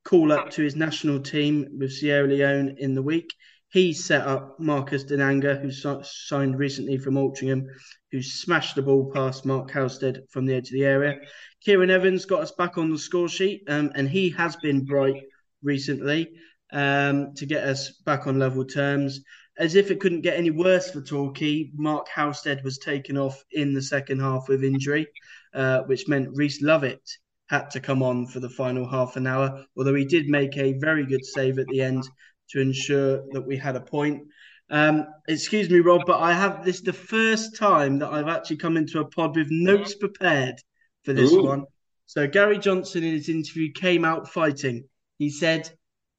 [0.03, 3.33] call up to his national team with Sierra Leone in the week,
[3.69, 7.65] he set up Marcus Dinanga, who signed recently from Altrincham,
[8.11, 11.19] who smashed the ball past Mark Halstead from the edge of the area.
[11.63, 15.23] Kieran Evans got us back on the score sheet, um, and he has been bright
[15.63, 16.31] recently
[16.71, 19.21] um, to get us back on level terms
[19.57, 23.73] as if it couldn't get any worse for Torquay, Mark Halstead was taken off in
[23.73, 25.07] the second half with injury,
[25.53, 27.01] uh, which meant Reese Lovett
[27.47, 30.73] had to come on for the final half an hour, although he did make a
[30.73, 32.03] very good save at the end
[32.49, 34.23] to ensure that we had a point.
[34.69, 38.77] Um, excuse me, Rob, but I have this the first time that I've actually come
[38.77, 40.55] into a pod with notes prepared
[41.03, 41.43] for this Ooh.
[41.43, 41.65] one.
[42.07, 44.87] So Gary Johnson in his interview came out fighting.
[45.17, 45.69] He said,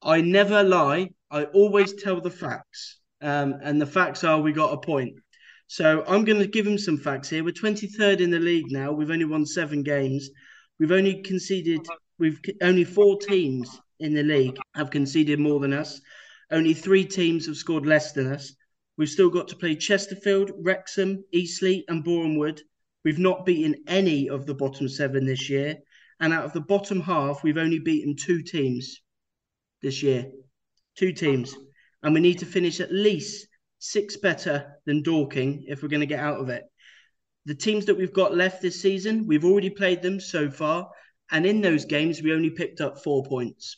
[0.01, 2.99] I never lie, I always tell the facts.
[3.21, 5.15] Um, and the facts are we got a point.
[5.67, 7.43] So I'm going to give him some facts here.
[7.43, 8.91] We're 23rd in the league now.
[8.91, 10.29] We've only won seven games.
[10.79, 11.81] We've only conceded,
[12.19, 16.01] we've only four teams in the league have conceded more than us.
[16.51, 18.53] Only three teams have scored less than us.
[18.97, 22.61] We've still got to play Chesterfield, Wrexham, Eastleigh, and Wood.
[23.03, 25.77] We've not beaten any of the bottom seven this year.
[26.19, 29.01] And out of the bottom half, we've only beaten two teams
[29.81, 30.31] this year.
[30.95, 31.55] Two teams
[32.03, 33.47] and we need to finish at least
[33.79, 36.63] six better than Dorking if we're going to get out of it.
[37.45, 40.89] The teams that we've got left this season, we've already played them so far,
[41.31, 43.77] and in those games, we only picked up four points.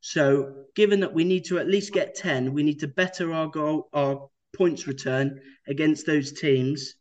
[0.00, 3.48] So, given that we need to at least get 10, we need to better our
[3.48, 6.94] goal, our points return against those teams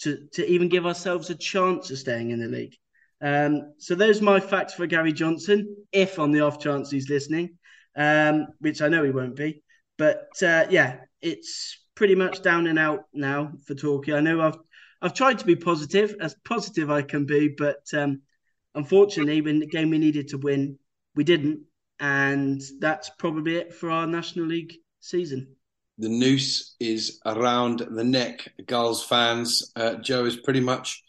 [0.00, 2.76] to, to even give ourselves a chance of staying in the league.
[3.20, 7.10] Um, so, those are my facts for Gary Johnson, if on the off chance he's
[7.10, 7.58] listening,
[7.96, 9.62] um, which I know he won't be.
[9.98, 14.14] But uh, yeah, it's pretty much down and out now for Torquay.
[14.14, 14.56] I know I've
[15.02, 18.22] I've tried to be positive, as positive I can be, but um,
[18.74, 20.78] unfortunately, when the game we needed to win,
[21.14, 21.60] we didn't,
[22.00, 25.54] and that's probably it for our National League season.
[25.98, 29.70] The noose is around the neck, Gulls fans.
[29.76, 31.02] Uh, Joe has pretty much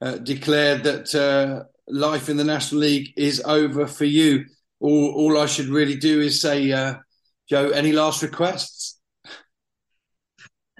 [0.00, 4.46] uh, declared that uh, life in the National League is over for you.
[4.80, 6.94] All, all I should really do is say uh,
[7.48, 8.98] Joe, any last requests?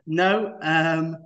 [0.06, 1.18] No, um,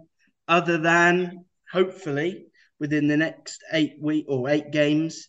[0.49, 2.47] other than hopefully
[2.81, 5.29] within the next eight week or eight games,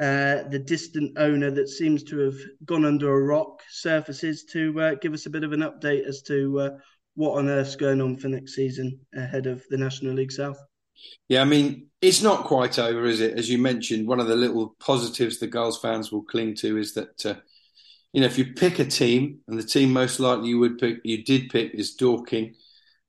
[0.00, 4.94] uh, the distant owner that seems to have gone under a rock surfaces to uh,
[4.94, 6.70] give us a bit of an update as to uh,
[7.16, 10.58] what on earth's going on for next season ahead of the National League South.
[11.28, 13.38] Yeah, I mean, it's not quite over, is it?
[13.38, 16.94] As you mentioned, one of the little positives the Gulls fans will cling to is
[16.94, 17.34] that uh,
[18.12, 20.98] you know, if you pick a team, and the team most likely you would pick,
[21.04, 22.54] you did pick is Dorking,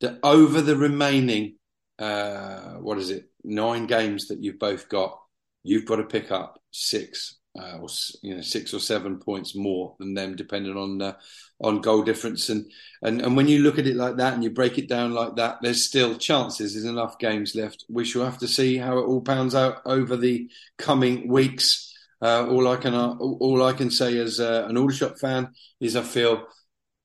[0.02, 1.56] that over the remaining,
[1.98, 5.20] uh, what is it, nine games that you've both got,
[5.64, 7.88] you've got to pick up six, uh, or
[8.22, 11.14] you know, six or seven points more than them, depending on uh,
[11.62, 12.50] on goal difference.
[12.50, 15.14] And and and when you look at it like that and you break it down
[15.14, 16.74] like that, there's still chances.
[16.74, 17.86] There's enough games left.
[17.90, 21.94] We shall have to see how it all pans out over the coming weeks.
[22.22, 25.96] Uh, all I can uh, all I can say as uh, an Aldershot fan is
[25.96, 26.46] I feel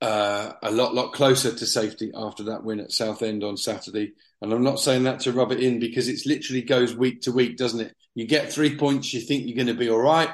[0.00, 4.12] uh, a lot lot closer to safety after that win at Southend on Saturday.
[4.44, 7.32] And I'm not saying that to rub it in because it literally goes week to
[7.32, 7.94] week, doesn't it?
[8.14, 10.30] You get three points, you think you're going to be all right,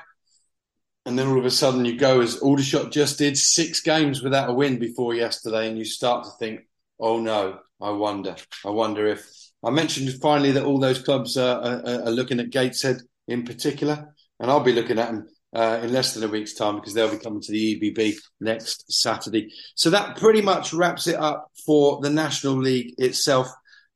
[1.07, 4.51] and then all of a sudden you go as Aldershot just did six games without
[4.51, 6.61] a win before yesterday, and you start to think,
[6.99, 9.27] oh no, I wonder, I wonder if
[9.63, 14.15] I mentioned finally that all those clubs are, are, are looking at Gateshead in particular
[14.39, 17.11] and I'll be looking at them uh, in less than a week's time because they'll
[17.11, 19.53] be coming to the EBB next Saturday.
[19.75, 23.49] So that pretty much wraps it up for the National League itself.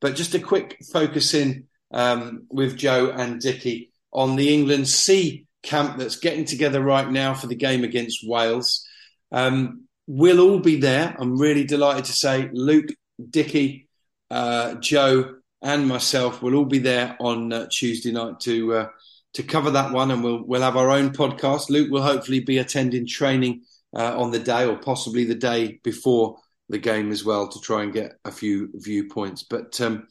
[0.05, 5.47] But just a quick focus in um, with Joe and Dickie on the England C
[5.63, 8.87] camp that's getting together right now for the game against Wales.
[9.33, 11.17] Um, we'll all be there.
[11.19, 12.91] I'm really delighted to say Luke,
[13.31, 13.89] Dickie,
[14.31, 18.89] uh, Joe, and myself will all be there on uh, Tuesday night to uh,
[19.33, 21.71] to cover that one, and we'll we'll have our own podcast.
[21.71, 23.63] Luke will hopefully be attending training
[23.97, 26.37] uh, on the day or possibly the day before
[26.69, 29.43] the game as well to try and get a few viewpoints.
[29.43, 30.07] But um,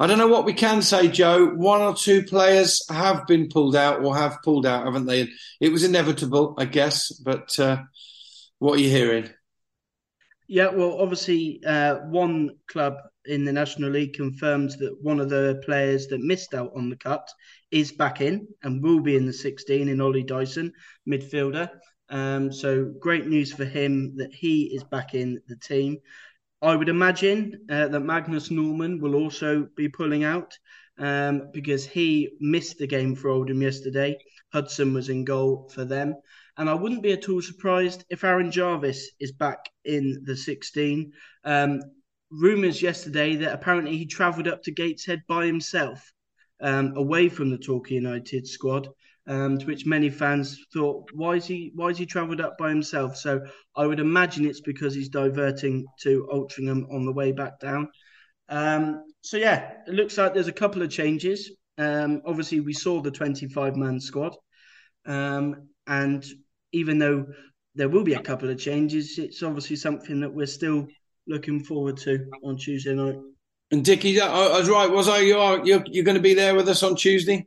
[0.00, 1.46] I don't know what we can say, Joe.
[1.46, 5.28] One or two players have been pulled out or have pulled out, haven't they?
[5.60, 7.10] It was inevitable, I guess.
[7.12, 7.78] But uh,
[8.58, 9.30] what are you hearing?
[10.46, 12.94] Yeah, well, obviously, uh, one club
[13.26, 16.96] in the National League confirmed that one of the players that missed out on the
[16.96, 17.28] cut
[17.70, 20.72] is back in and will be in the 16 in Ollie Dyson,
[21.06, 21.68] midfielder.
[22.10, 25.98] Um, so great news for him that he is back in the team.
[26.60, 30.58] I would imagine uh, that Magnus Norman will also be pulling out
[30.98, 34.18] um, because he missed the game for Oldham yesterday.
[34.52, 36.14] Hudson was in goal for them.
[36.56, 41.12] And I wouldn't be at all surprised if Aaron Jarvis is back in the 16.
[41.44, 41.80] Um,
[42.30, 46.12] rumours yesterday that apparently he travelled up to Gateshead by himself,
[46.60, 48.88] um, away from the Torquay United squad.
[49.28, 52.70] Um, to which many fans thought, why is he why is he travelled up by
[52.70, 53.14] himself?
[53.14, 53.42] So
[53.76, 57.90] I would imagine it's because he's diverting to Altrincham on the way back down.
[58.48, 61.50] Um, so yeah, it looks like there's a couple of changes.
[61.76, 64.34] Um, obviously, we saw the 25 man squad,
[65.04, 66.24] um, and
[66.72, 67.26] even though
[67.74, 70.86] there will be a couple of changes, it's obviously something that we're still
[71.26, 73.16] looking forward to on Tuesday night.
[73.70, 74.90] And Dickie, I was right.
[74.90, 75.18] Was I?
[75.18, 75.64] You are.
[75.64, 77.46] You're, you're going to be there with us on Tuesday.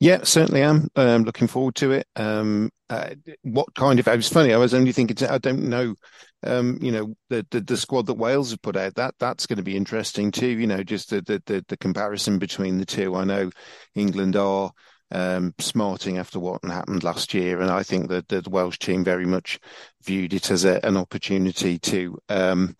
[0.00, 0.88] Yeah, certainly am.
[0.96, 2.06] Um, looking forward to it.
[2.16, 4.08] Um, uh, what kind of?
[4.08, 4.52] It was funny.
[4.52, 5.16] I was only thinking.
[5.28, 5.94] I don't know.
[6.42, 8.96] Um, you know, the, the, the squad that Wales have put out.
[8.96, 10.48] That that's going to be interesting too.
[10.48, 13.14] You know, just the the the, the comparison between the two.
[13.14, 13.50] I know
[13.94, 14.72] England are
[15.10, 17.60] um, smarting after what happened last year.
[17.60, 19.58] And I think that, the Welsh team very much
[20.02, 22.76] viewed it as a, an opportunity to um,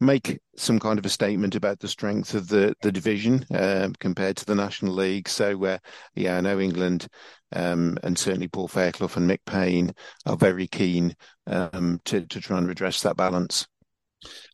[0.00, 4.36] make some kind of a statement about the strength of the, the division uh, compared
[4.36, 5.28] to the National League.
[5.28, 5.78] So, uh,
[6.14, 7.08] yeah, I know England
[7.52, 9.92] um, and certainly Paul Fairclough and Mick Payne
[10.26, 11.14] are very keen
[11.46, 13.66] um, to, to try and redress that balance.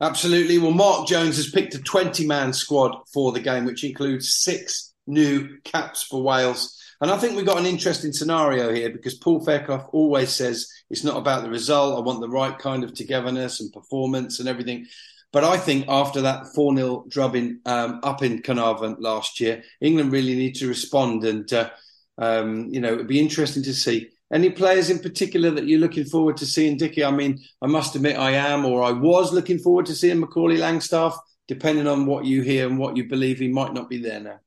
[0.00, 0.58] Absolutely.
[0.58, 4.92] Well, Mark Jones has picked a 20 man squad for the game, which includes six
[5.06, 9.44] new caps for Wales and I think we've got an interesting scenario here because Paul
[9.44, 11.98] Fairclough always says it's not about the result.
[11.98, 14.86] I want the right kind of togetherness and performance and everything.
[15.32, 20.12] But I think after that 4 0 drubbing um, up in Caernarfon last year, England
[20.12, 21.24] really need to respond.
[21.24, 21.70] And, uh,
[22.18, 24.10] um, you know, it'd be interesting to see.
[24.32, 27.04] Any players in particular that you're looking forward to seeing, Dickie?
[27.04, 30.56] I mean, I must admit I am, or I was looking forward to seeing Macaulay
[30.56, 31.16] Langstaff,
[31.48, 34.40] depending on what you hear and what you believe he might not be there now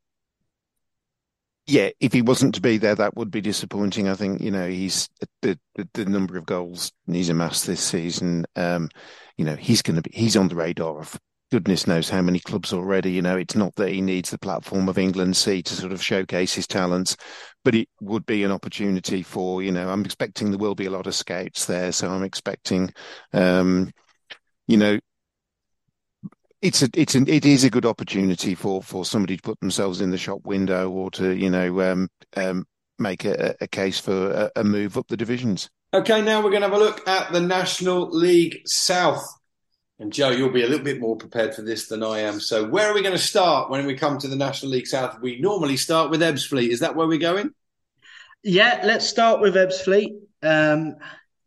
[1.68, 4.08] yeah, if he wasn't to be there, that would be disappointing.
[4.08, 5.10] I think you know he's
[5.42, 8.46] the the, the number of goals he's amassed this season.
[8.56, 8.90] Um,
[9.38, 11.20] you know he's going to be he's on the radar of
[11.52, 13.12] goodness knows how many clubs already.
[13.12, 16.04] You know it's not that he needs the platform of England C to sort of
[16.04, 17.18] showcase his talents,
[17.64, 20.92] but it would be an opportunity for you know I'm expecting there will be a
[20.92, 22.94] lot of scouts there, so I'm expecting.
[23.34, 23.92] Um,
[24.68, 25.00] you know,
[26.62, 30.02] it's a it's an it is a good opportunity for for somebody to put themselves
[30.02, 32.66] in the shop window or to you know um, um,
[33.00, 35.70] make a, a, case for a, a, move up the divisions.
[35.94, 39.26] Okay, now we're going to have a look at the National League South.
[39.98, 42.42] And Joe, you'll be a little bit more prepared for this than I am.
[42.42, 45.22] So, where are we going to start when we come to the National League South?
[45.22, 46.68] We normally start with Ebbsfleet.
[46.68, 47.52] Is that where we're going?
[48.44, 50.10] Yeah, let's start with Ebbsfleet.
[50.44, 50.96] Um,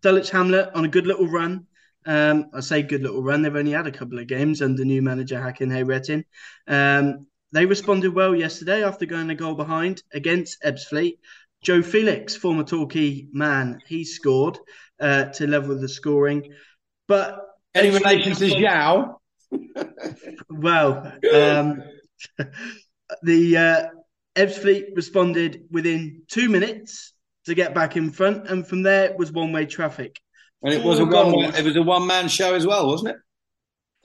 [0.01, 1.67] Dulwich Hamlet on a good little run.
[2.09, 3.43] Um, I say good little run.
[3.43, 6.25] They've only had a couple of games under new manager Hakan Hayrettin.
[6.67, 11.19] Um, they responded well yesterday after going a goal behind against Ebbsfleet.
[11.63, 14.59] Joe Felix, former Torquay man, he scored
[14.99, 16.55] uh, to level the scoring.
[17.09, 17.45] But
[17.75, 19.17] any relation to Zhao?
[20.49, 21.83] well, um,
[23.23, 23.87] the uh,
[24.35, 27.13] Ebbsfleet responded within two minutes
[27.45, 30.19] to get back in front, and from there it was one way traffic.
[30.63, 33.17] And it was a one it was a one man show as well, wasn't it?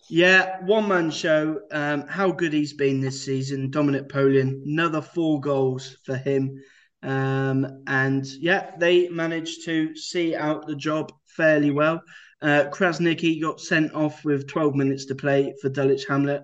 [0.10, 1.62] Yeah, one man show.
[1.72, 3.72] Um, how good he's been this season.
[3.72, 6.62] Dominic Poleon, another four goals for him.
[7.02, 12.02] Um, and yeah, they managed to see out the job fairly well.
[12.42, 16.44] Uh, Krasniqi got sent off with 12 minutes to play for Dulwich Hamlet.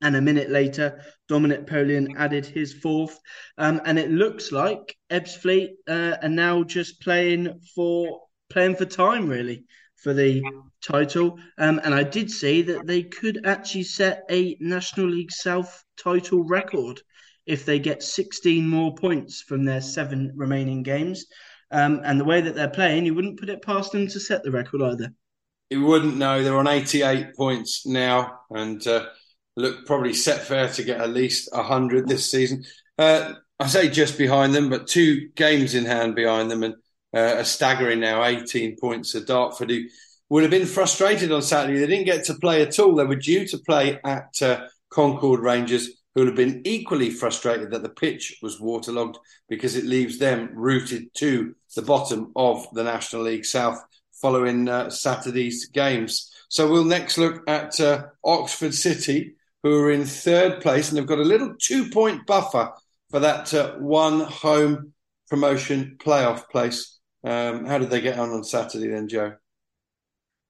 [0.00, 3.18] And a minute later, Dominic Poleon added his fourth.
[3.58, 8.22] Um, and it looks like Ebbsfleet uh, are now just playing for
[8.52, 9.64] playing for time really
[9.96, 10.42] for the
[10.82, 11.38] title.
[11.58, 16.42] Um, and I did see that they could actually set a National League South title
[16.44, 17.00] record
[17.46, 21.26] if they get 16 more points from their seven remaining games.
[21.70, 24.42] Um, and the way that they're playing, you wouldn't put it past them to set
[24.42, 25.12] the record either.
[25.70, 26.42] You wouldn't know.
[26.42, 29.06] They're on 88 points now and uh,
[29.56, 32.64] look probably set fair to get at least 100 this season.
[32.98, 36.62] Uh, I say just behind them, but two games in hand behind them.
[36.62, 36.74] And
[37.14, 39.84] uh, a staggering now 18 points at Dartford, who
[40.28, 41.78] would have been frustrated on Saturday.
[41.78, 42.94] They didn't get to play at all.
[42.94, 47.70] They were due to play at uh, Concord Rangers, who would have been equally frustrated
[47.70, 52.84] that the pitch was waterlogged because it leaves them rooted to the bottom of the
[52.84, 53.82] National League South
[54.22, 56.30] following uh, Saturday's games.
[56.48, 61.06] So we'll next look at uh, Oxford City, who are in third place, and they've
[61.06, 62.72] got a little two point buffer
[63.10, 64.92] for that uh, one home
[65.28, 66.98] promotion playoff place.
[67.24, 69.34] Um, how did they get on on Saturday then, Joe?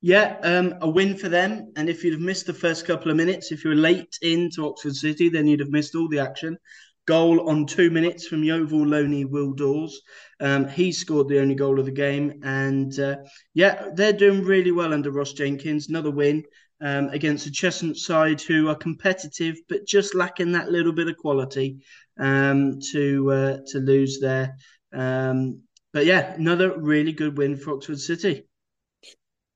[0.01, 1.73] Yeah, um, a win for them.
[1.77, 4.67] And if you'd have missed the first couple of minutes, if you were late into
[4.67, 6.59] Oxford City, then you'd have missed all the action.
[7.07, 10.01] Goal on two minutes from Yeovil Loney Will Dawes.
[10.41, 12.41] Um, he scored the only goal of the game.
[12.43, 13.17] And uh,
[13.55, 15.89] yeah, they're doing really well under Ross Jenkins.
[15.89, 16.45] Another win
[16.81, 21.17] um, against a Cheshunt side who are competitive, but just lacking that little bit of
[21.17, 21.79] quality
[22.19, 24.57] um, to uh, to lose there.
[24.93, 25.63] Um,
[25.93, 28.45] but yeah, another really good win for Oxford City.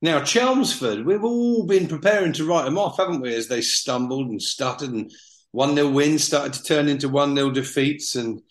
[0.01, 4.29] Now, Chelmsford, we've all been preparing to write them off, haven't we, as they stumbled
[4.29, 5.11] and stuttered and
[5.51, 8.15] 1 0 wins started to turn into 1 0 defeats.
[8.15, 8.41] And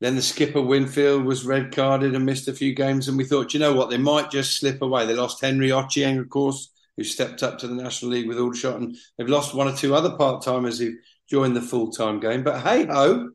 [0.00, 3.06] then the skipper Winfield was red carded and missed a few games.
[3.06, 5.06] And we thought, you know what, they might just slip away.
[5.06, 8.80] They lost Henry Ochieng, of course, who stepped up to the National League with Aldershot.
[8.80, 10.94] And they've lost one or two other part timers who
[11.30, 12.42] joined the full time game.
[12.42, 13.30] But hey ho,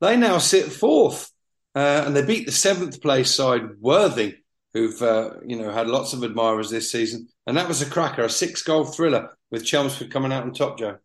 [0.00, 1.32] they now sit fourth.
[1.74, 4.34] Uh, and they beat the seventh place side, Worthing,
[4.72, 8.24] who've uh, you know had lots of admirers this season, and that was a cracker,
[8.24, 10.98] a six-goal thriller with Chelmsford coming out on top, Joe.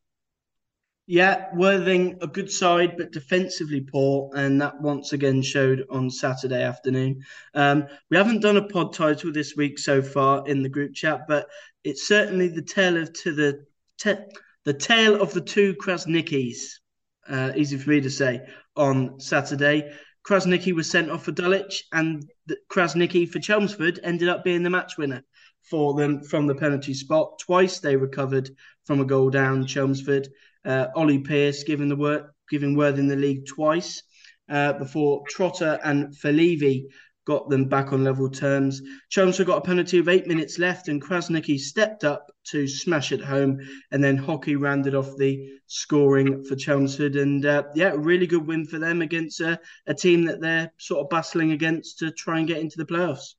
[1.06, 6.64] Yeah, Worthing a good side, but defensively poor, and that once again showed on Saturday
[6.64, 7.24] afternoon.
[7.54, 11.22] Um, we haven't done a pod title this week so far in the group chat,
[11.28, 11.48] but
[11.84, 13.66] it's certainly the tale of to the
[13.98, 14.32] te-
[14.64, 16.80] the tale of the two Krasniqis.
[17.28, 18.42] Uh, easy for me to say
[18.76, 19.92] on Saturday.
[20.28, 22.26] Krasniqi was sent off for Dulwich, and
[22.70, 25.24] Krasniqi for Chelmsford ended up being the match winner
[25.70, 27.40] for them from the penalty spot.
[27.40, 28.50] Twice they recovered
[28.86, 29.66] from a goal down.
[29.66, 30.30] Chelmsford,
[30.66, 34.04] uh, Ollie Pearce giving the work, giving Worthing the league twice
[34.50, 36.86] uh, before Trotter and Felivi
[37.26, 38.82] got them back on level terms.
[39.10, 43.22] Chelmsford got a penalty of eight minutes left, and Krasniqi stepped up to smash it
[43.22, 43.60] home,
[43.92, 47.16] and then Hockey rounded off the scoring for Chelmsford.
[47.16, 51.02] And uh, yeah, really good win for them against uh, a team that they're sort
[51.02, 53.36] of battling against to try and get into the playoffs.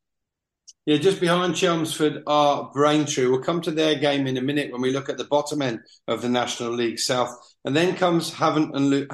[0.87, 3.27] Yeah, just behind Chelmsford are Braintree.
[3.27, 5.81] We'll come to their game in a minute when we look at the bottom end
[6.07, 7.35] of the National League South.
[7.65, 9.09] And then comes Havant and,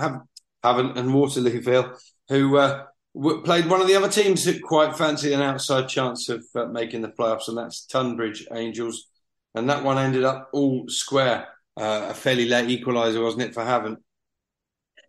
[0.65, 1.97] Havant and Waterlooville,
[2.29, 2.87] who uh,
[3.45, 7.03] played one of the other teams that quite fancy an outside chance of uh, making
[7.03, 9.07] the playoffs, and that's Tonbridge Angels.
[9.55, 11.49] And that one ended up all square.
[11.77, 13.99] Uh, a fairly late equaliser, wasn't it, for Havant?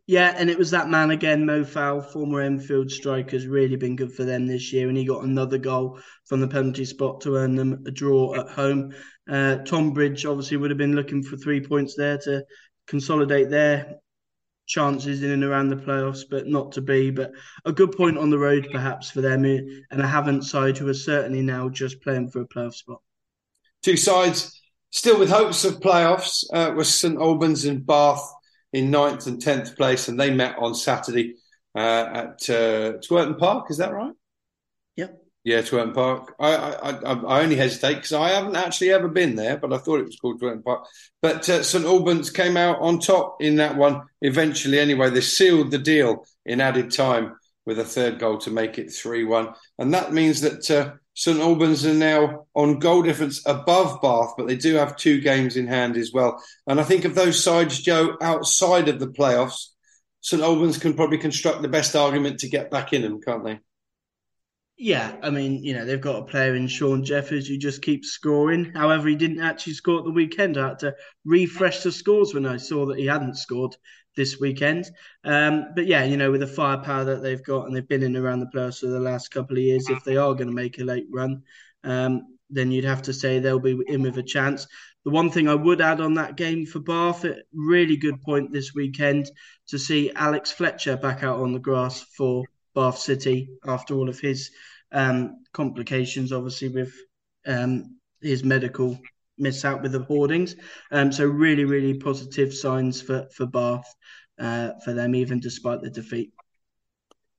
[0.08, 3.96] Yeah, and it was that man again, Mo Faal, former Enfield striker, has really been
[3.96, 7.36] good for them this year, and he got another goal from the penalty spot to
[7.36, 8.94] earn them a draw at home.
[9.30, 12.44] Uh, Tonbridge obviously would have been looking for three points there to
[12.88, 14.00] consolidate their
[14.66, 17.12] chances in and around the playoffs, but not to be.
[17.12, 17.32] But
[17.66, 20.94] a good point on the road, perhaps, for them, and a Havant side who are
[20.94, 23.02] certainly now just playing for a playoff spot.
[23.84, 24.62] Two sides
[24.92, 28.24] still with hopes of playoffs uh, was St Albans and Bath
[28.74, 31.36] in ninth and tenth place, and they met on Saturday
[31.76, 33.70] uh, at uh, Twerton Park.
[33.70, 34.14] Is that right?
[35.44, 36.36] Yeah, Twerton Park.
[36.40, 40.00] I I, I only hesitate because I haven't actually ever been there, but I thought
[40.00, 40.86] it was called Twerton Park.
[41.22, 44.80] But uh, St Albans came out on top in that one eventually.
[44.80, 48.92] Anyway, they sealed the deal in added time with a third goal to make it
[48.92, 54.34] three-one, and that means that uh, St Albans are now on goal difference above Bath,
[54.38, 56.42] but they do have two games in hand as well.
[56.68, 59.68] And I think of those sides, Joe, outside of the playoffs,
[60.22, 63.60] St Albans can probably construct the best argument to get back in them, can't they?
[64.78, 68.10] Yeah, I mean, you know, they've got a player in Shaun Jeffers who just keeps
[68.10, 68.72] scoring.
[68.74, 70.58] However, he didn't actually score at the weekend.
[70.58, 73.76] I had to refresh the scores when I saw that he hadn't scored
[74.16, 74.86] this weekend.
[75.24, 78.18] Um, but yeah, you know, with the firepower that they've got and they've been in
[78.18, 80.80] around the playoffs for the last couple of years, if they are going to make
[80.80, 81.44] a late run,
[81.84, 84.68] um, then you'd have to say they'll be in with a chance.
[85.04, 88.74] The one thing I would add on that game for Bath, really good point this
[88.76, 89.32] weekend
[89.70, 92.46] to see Alex Fletcher back out on the grass for
[92.76, 94.52] Bath City after all of his
[94.92, 96.94] um, complications, obviously, with
[97.48, 99.00] um, his medical
[99.38, 100.56] miss out with the hoardings.
[100.92, 103.94] Um, so really, really positive signs for for Bath
[104.40, 106.32] uh, for them, even despite the defeat.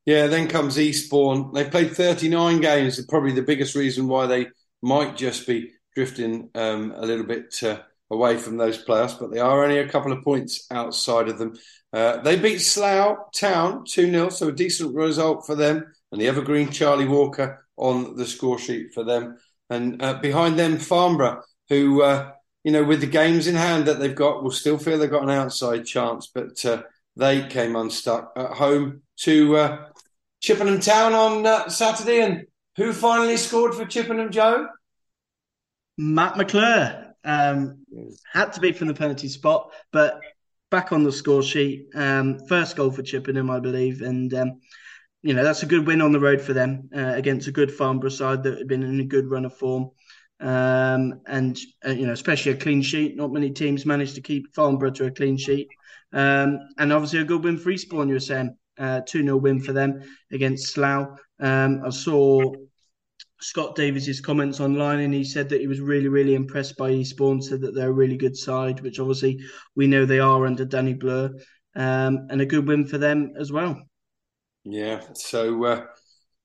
[0.05, 1.53] Yeah, then comes Eastbourne.
[1.53, 3.05] They played 39 games.
[3.07, 4.47] Probably the biggest reason why they
[4.83, 7.79] might just be drifting um, a little bit uh,
[8.11, 11.55] away from those playoffs, but they are only a couple of points outside of them.
[11.93, 16.29] Uh, they beat Slough Town 2 0, so a decent result for them and the
[16.29, 19.39] evergreen Charlie Walker on the score sheet for them.
[19.71, 22.33] And uh, behind them, Farnborough, who, uh,
[22.65, 25.25] you know, with the games in hand that they've got, will still feel they've got
[25.25, 26.31] an outside chance.
[26.33, 26.83] But uh,
[27.17, 29.87] they came unstuck at home to uh,
[30.41, 32.21] Chippenham Town on uh, Saturday.
[32.21, 32.47] And
[32.77, 34.69] who finally scored for Chippenham, Joe?
[35.99, 37.15] Matt McClure.
[37.25, 37.85] Um,
[38.33, 40.21] had to be from the penalty spot, but
[40.73, 41.87] back on the score sheet.
[41.95, 44.61] Um, first goal for Chippenham, I believe, and um,
[45.23, 47.71] you know that's a good win on the road for them uh, against a good
[47.71, 49.91] Farnborough side that had been in a good run of form.
[50.43, 53.17] Um, and uh, you know, especially a clean sheet.
[53.17, 55.69] Not many teams managed to keep Farnborough to a clean sheet.
[56.13, 58.57] Um, and obviously a good win for Eastbourne, you were saying.
[58.79, 61.19] Uh, 2 0 win for them against Slough.
[61.39, 62.53] Um, I saw
[63.41, 67.43] Scott Davies's comments online, and he said that he was really, really impressed by Eastbourne.
[67.43, 69.41] Said that they're a really good side, which obviously
[69.77, 71.31] we know they are under Danny Bloor,
[71.77, 73.81] um, and a good win for them as well.
[74.65, 75.03] Yeah.
[75.15, 75.87] So uh,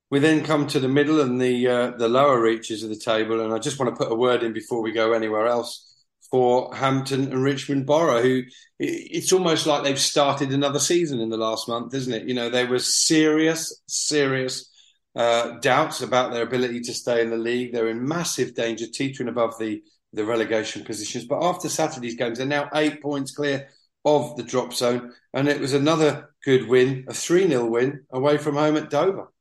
[0.10, 3.41] we then come to the middle and the uh, the lower reaches of the table,
[3.41, 5.84] and I just want to put a word in before we go anywhere else
[6.30, 8.43] for Hampton and Richmond Borough, who
[8.80, 12.28] it's almost like they've started another season in the last month, isn't it?
[12.28, 14.70] You know, there were serious, serious
[15.16, 17.74] uh, doubts about their ability to stay in the league.
[17.74, 19.82] They're in massive danger, teetering above the,
[20.14, 21.26] the relegation positions.
[21.26, 23.70] But after Saturday's games, they're now eight points clear
[24.05, 25.14] of the drop zone.
[25.34, 29.32] And it was another good win, a 3 0 win away from home at Dover.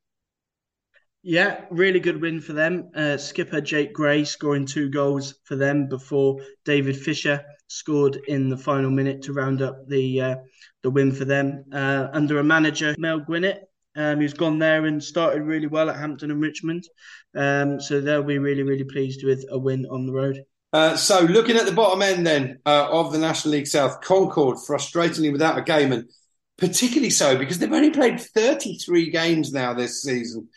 [1.28, 2.88] Yeah, really good win for them.
[2.94, 8.56] Uh, skipper Jake Gray scoring two goals for them before David Fisher scored in the
[8.56, 10.36] final minute to round up the uh,
[10.84, 11.64] the win for them.
[11.72, 15.98] Uh, under a manager Mel Gwinnett, um, he's gone there and started really well at
[15.98, 16.84] Hampton and Richmond.
[17.34, 20.44] Um, so they'll be really, really pleased with a win on the road.
[20.72, 24.58] Uh, so looking at the bottom end then uh, of the National League South, Concord
[24.58, 26.08] frustratingly without a game and
[26.56, 30.48] particularly so because they've only played 33 games now this season.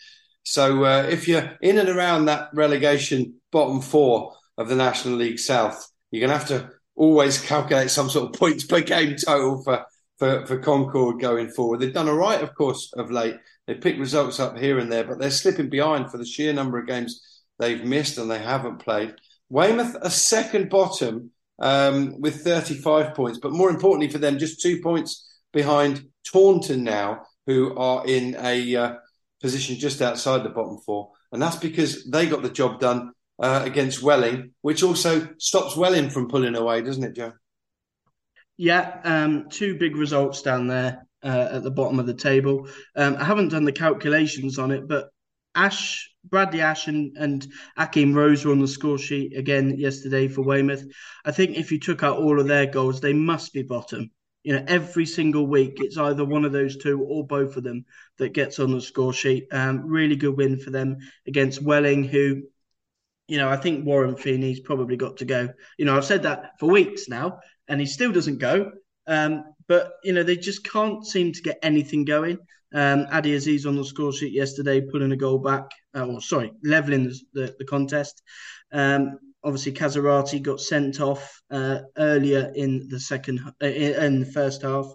[0.43, 5.39] So uh, if you're in and around that relegation bottom four of the National League
[5.39, 9.63] South, you're going to have to always calculate some sort of points per game total
[9.63, 9.85] for
[10.19, 11.79] for, for Concord going forward.
[11.79, 13.37] They've done all right, of course, of late.
[13.65, 16.77] They pick results up here and there, but they're slipping behind for the sheer number
[16.77, 19.15] of games they've missed and they haven't played.
[19.49, 24.81] Weymouth a second bottom um, with 35 points, but more importantly for them, just two
[24.81, 28.93] points behind Taunton now, who are in a uh,
[29.41, 31.11] position just outside the bottom four.
[31.31, 36.09] And that's because they got the job done uh, against Welling, which also stops Welling
[36.09, 37.33] from pulling away, doesn't it, Joe?
[38.57, 42.67] Yeah, um, two big results down there uh, at the bottom of the table.
[42.95, 45.09] Um, I haven't done the calculations on it, but
[45.55, 50.41] Ash, Bradley Ash, and, and Akeem Rose were on the score sheet again yesterday for
[50.41, 50.85] Weymouth.
[51.23, 54.11] I think if you took out all of their goals, they must be bottom.
[54.43, 57.85] You know, every single week it's either one of those two or both of them
[58.17, 59.47] that gets on the score sheet.
[59.51, 62.43] Um, really good win for them against Welling, who
[63.29, 65.49] you know, I think Warren Feeney's probably got to go.
[65.77, 68.71] You know, I've said that for weeks now, and he still doesn't go.
[69.05, 72.39] Um, but you know, they just can't seem to get anything going.
[72.73, 76.51] Um, Adi Aziz on the score sheet yesterday, pulling a goal back, uh, or sorry,
[76.63, 78.21] leveling the, the, contest.
[78.71, 84.61] Um, obviously, Kazarati got sent off uh, earlier in the second, uh, in the first
[84.61, 84.87] half.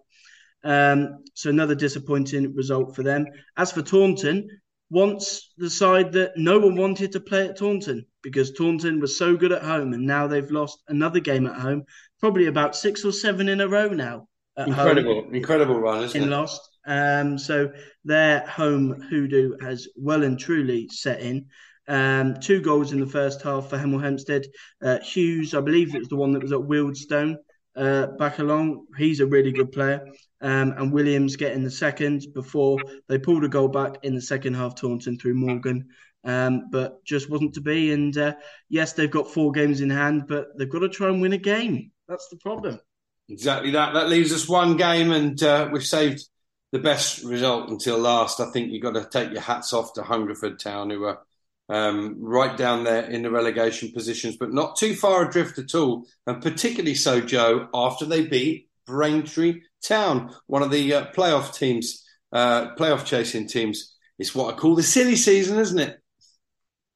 [0.63, 3.27] Um, so another disappointing result for them.
[3.57, 4.49] As for Taunton,
[4.91, 9.37] once the side that no one wanted to play at Taunton because Taunton was so
[9.37, 11.85] good at home, and now they've lost another game at home,
[12.21, 14.29] probably about six or seven in a row now.
[14.57, 16.31] incredible, home, incredible run, isn't in it?
[16.31, 16.61] Lost.
[16.87, 17.73] Um, so
[18.05, 21.47] their home hoodoo has well and truly set in.
[21.87, 24.47] Um, two goals in the first half for Hemel Hempstead.
[24.83, 27.37] Uh, Hughes, I believe it was the one that was at Wealdstone
[27.77, 28.87] uh, back along.
[28.97, 30.07] He's a really good player.
[30.41, 32.79] Um, and Williams getting the second before
[33.09, 35.89] they pulled a goal back in the second half, Taunton through Morgan.
[36.23, 37.93] Um, but just wasn't to be.
[37.93, 38.35] And uh,
[38.69, 41.39] yes, they've got four games in hand, but they've got to try and win a
[41.39, 41.91] game.
[42.09, 42.81] That's the problem.
[43.29, 43.95] Exactly that.
[43.95, 46.27] That leaves us one game, and uh, we've saved
[46.73, 48.41] the best result until last.
[48.41, 51.21] I think you've got to take your hats off to Hungerford Town, who are
[51.69, 56.05] um, right down there in the relegation positions, but not too far adrift at all.
[56.27, 62.05] And particularly so, Joe, after they beat Braintree Town, one of the uh, playoff teams,
[62.33, 63.97] uh, playoff chasing teams.
[64.19, 65.99] It's what I call the silly season, isn't it?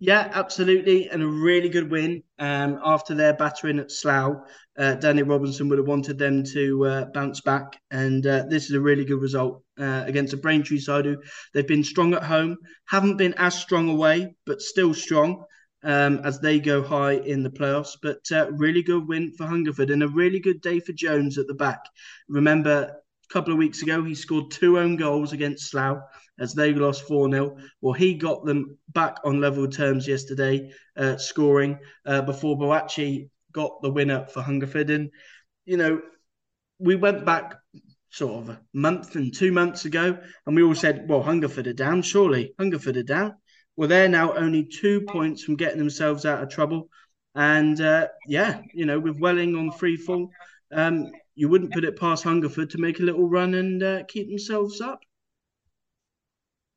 [0.00, 4.36] Yeah, absolutely, and a really good win um, after their battering at Slough.
[4.78, 8.72] Uh, Danny Robinson would have wanted them to uh, bounce back, and uh, this is
[8.76, 11.16] a really good result uh, against a Braintree side who
[11.52, 15.44] they've been strong at home, haven't been as strong away, but still strong
[15.82, 17.96] um, as they go high in the playoffs.
[18.00, 21.48] But uh, really good win for Hungerford and a really good day for Jones at
[21.48, 21.80] the back.
[22.28, 22.92] Remember,
[23.28, 26.02] couple of weeks ago, he scored two own goals against Slough
[26.38, 27.56] as they lost 4 0.
[27.80, 33.82] Well, he got them back on level terms yesterday, uh, scoring uh, before Boakye got
[33.82, 34.90] the winner for Hungerford.
[34.90, 35.10] And,
[35.64, 36.00] you know,
[36.78, 37.56] we went back
[38.10, 41.72] sort of a month and two months ago, and we all said, well, Hungerford are
[41.72, 42.54] down, surely.
[42.58, 43.34] Hungerford are down.
[43.76, 46.88] Well, they're now only two points from getting themselves out of trouble.
[47.34, 50.30] And uh, yeah, you know, with Welling on free fall,
[50.72, 54.28] um, you wouldn't put it past Hungerford to make a little run and uh, keep
[54.28, 54.98] themselves up.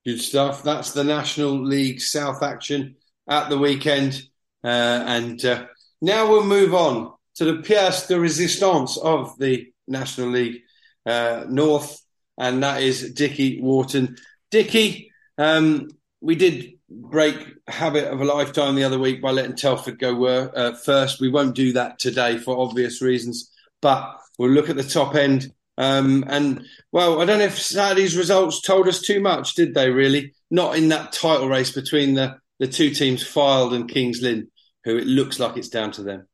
[0.06, 0.62] Good stuff.
[0.62, 2.96] That's the National League South action
[3.28, 4.22] at the weekend.
[4.64, 5.66] Uh, and uh,
[6.00, 10.62] now we'll move on to the pièce de résistance of the National League
[11.08, 12.00] uh, North,
[12.38, 14.16] and that is Dickie Wharton.
[14.52, 15.90] Dickie, um,
[16.22, 17.36] we did break
[17.68, 21.20] habit of a lifetime the other week by letting Telford go uh, first.
[21.20, 23.50] We won't do that today for obvious reasons,
[23.82, 25.54] but we'll look at the top end.
[25.78, 29.92] Um, and well, I don't know if Saturday's results told us too much, did they?
[29.92, 34.50] Really, not in that title race between the the two teams, Fylde and Kings Lynn,
[34.84, 36.28] who it looks like it's down to them.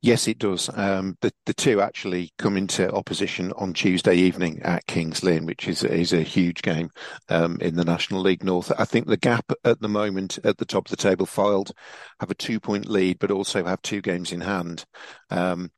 [0.00, 0.70] Yes, it does.
[0.76, 5.66] Um, the the two actually come into opposition on Tuesday evening at Kings Lynn, which
[5.66, 6.90] is is a huge game
[7.28, 8.70] um, in the National League North.
[8.78, 11.72] I think the gap at the moment at the top of the table, Fylde
[12.20, 14.84] have a two point lead, but also have two games in hand,
[15.30, 15.70] um,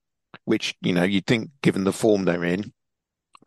[0.50, 2.72] which you know you'd think, given the form they're in,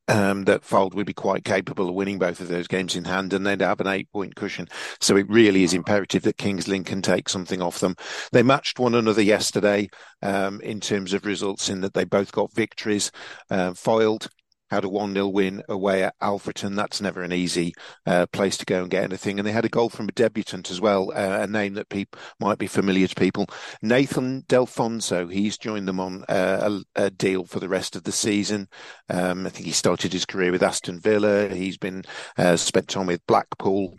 [0.07, 3.33] um, that Fylde would be quite capable of winning both of those games in hand
[3.33, 4.69] and they'd have an eight point cushion.
[5.01, 7.95] So it really is imperative that Kings can take something off them.
[8.31, 9.89] They matched one another yesterday
[10.21, 13.11] um, in terms of results in that they both got victories.
[13.49, 14.29] Uh, Fylde
[14.73, 16.75] had a 1 0 win away at Alfreton.
[16.75, 17.73] That's never an easy
[18.05, 19.39] uh, place to go and get anything.
[19.39, 22.19] And they had a goal from a debutant as well, uh, a name that people
[22.39, 23.47] might be familiar to people.
[23.81, 28.11] Nathan Delfouneso, he's joined them on uh, a, a, deal for the rest of the
[28.11, 28.67] season.
[29.09, 31.49] Um, I think he started his career with Aston Villa.
[31.49, 32.03] He's been
[32.37, 33.95] uh, spent time with Blackpool.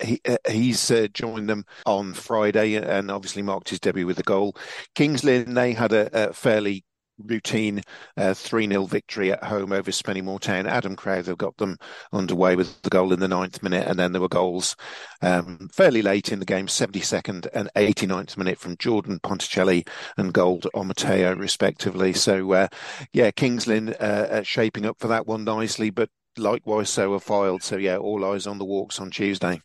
[0.00, 4.22] He, uh, he's uh, joined them on Friday and obviously marked his debut with a
[4.22, 4.54] goal.
[4.94, 6.84] Kings Lynn, they had a, a fairly
[7.24, 7.82] routine
[8.16, 10.66] uh, 3 uh, 0 victory at home over Spennymoor Town.
[10.66, 11.76] Adam Crowther got them
[12.12, 14.76] underway with the goal in the ninth minute, and then there were goals
[15.22, 20.66] um, fairly late in the game, 72nd and 89th minute from Jordan Ponticelli and Gold
[20.74, 22.12] Omotayo, respectively.
[22.12, 22.68] So, uh,
[23.12, 27.62] yeah, Kings Lynn uh, shaping up for that one nicely, but likewise so are Fylde.
[27.62, 29.60] So, yeah, all eyes on the walks on Tuesday.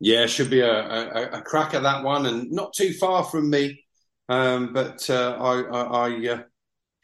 [0.00, 3.50] Yeah, should be a, a, a crack at that one, and not too far from
[3.50, 3.84] me.
[4.28, 6.42] Um, but uh, I, I, I uh,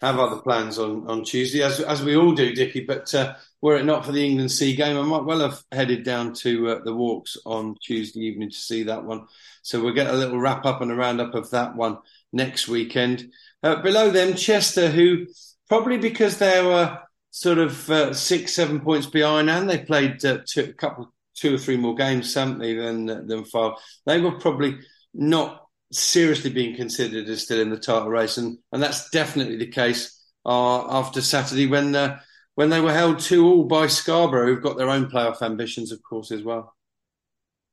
[0.05, 2.85] have other plans on, on Tuesday, as as we all do, Dickie.
[2.85, 6.05] But uh, were it not for the England C game, I might well have headed
[6.05, 9.27] down to uh, the walks on Tuesday evening to see that one.
[9.63, 11.99] So we'll get a little wrap up and a roundup of that one
[12.33, 13.33] next weekend.
[13.63, 15.27] Uh, below them, Chester, who
[15.69, 16.99] probably because they were
[17.31, 21.55] sort of uh, six, seven points behind, and they played uh, two, a couple, two
[21.55, 23.73] or three more games, they, than than five.
[24.07, 24.79] They were probably
[25.15, 29.67] not seriously being considered as still in the title race, and and that's definitely the
[29.67, 32.21] case uh, after Saturday when uh,
[32.55, 36.03] when they were held two all by Scarborough, who've got their own playoff ambitions, of
[36.03, 36.75] course, as well.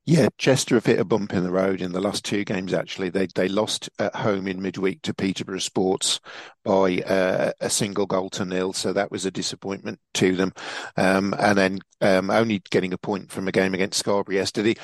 [0.04, 2.74] Yeah, Chester have hit a bump in the road in the last two games.
[2.74, 6.20] Actually, they they lost at home in midweek to Peterborough Sports
[6.64, 10.54] by uh, a single goal to nil, so that was a disappointment to them.
[10.98, 14.76] Um, and then um, only getting a point from a game against Scarborough yesterday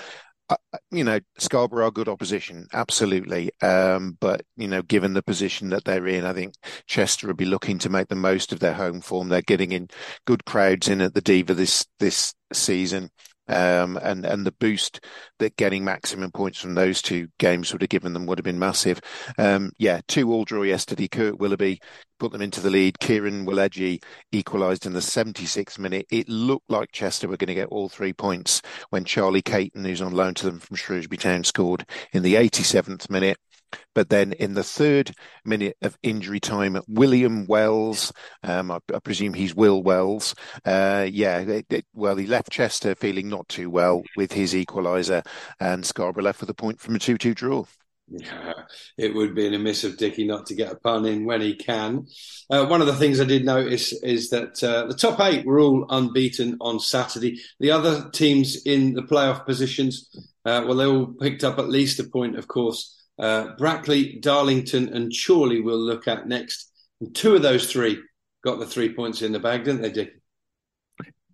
[0.92, 3.52] you know, Scarborough are good opposition, absolutely.
[3.62, 6.54] Um, but you know, given the position that they're in, I think
[6.86, 9.30] Chester will be looking to make the most of their home form.
[9.30, 9.90] They're getting in
[10.26, 13.10] good crowds in at the Deva this this season.
[13.48, 15.04] Um, and and the boost
[15.40, 18.60] that getting maximum points from those two games would have given them would have been
[18.60, 19.00] massive.
[19.38, 21.08] Um, yeah, two all draw yesterday.
[21.08, 21.80] Kurt Willoughby
[22.20, 23.00] put them into the lead.
[23.00, 26.06] Kieran Wileji equalised in the 76th minute.
[26.12, 30.02] It looked like Chester were going to get all three points when Charlie Caton, who's
[30.02, 33.38] on loan to them from Shrewsbury Town, scored in the 87th minute.
[33.94, 35.14] But then in the third
[35.46, 38.14] minute of injury time, William Wells,
[38.44, 42.96] um, I, I, presume he's Will Wells, uh, yeah, it, it, well, he left Chester
[42.96, 45.26] feeling not too well with his equaliser,
[45.60, 47.66] and Scarborough left with a point from a 2 2 draw.
[48.10, 48.54] Yeah,
[48.98, 51.56] it would be an amiss of Dickie not to get a pun in when he
[51.56, 52.08] can.
[52.50, 55.60] Uh, one of the things I did notice is that uh, the top eight were
[55.60, 57.42] all unbeaten on Saturday.
[57.60, 60.10] The other teams in the playoff positions,
[60.46, 62.97] uh, well, they all picked up at least a point, of course.
[63.20, 66.72] Uh, Brackley, Darlington, and Chorley we'll look at next.
[67.02, 68.00] And two of those three
[68.44, 70.17] got the three points in the bag, didn't they, Dick?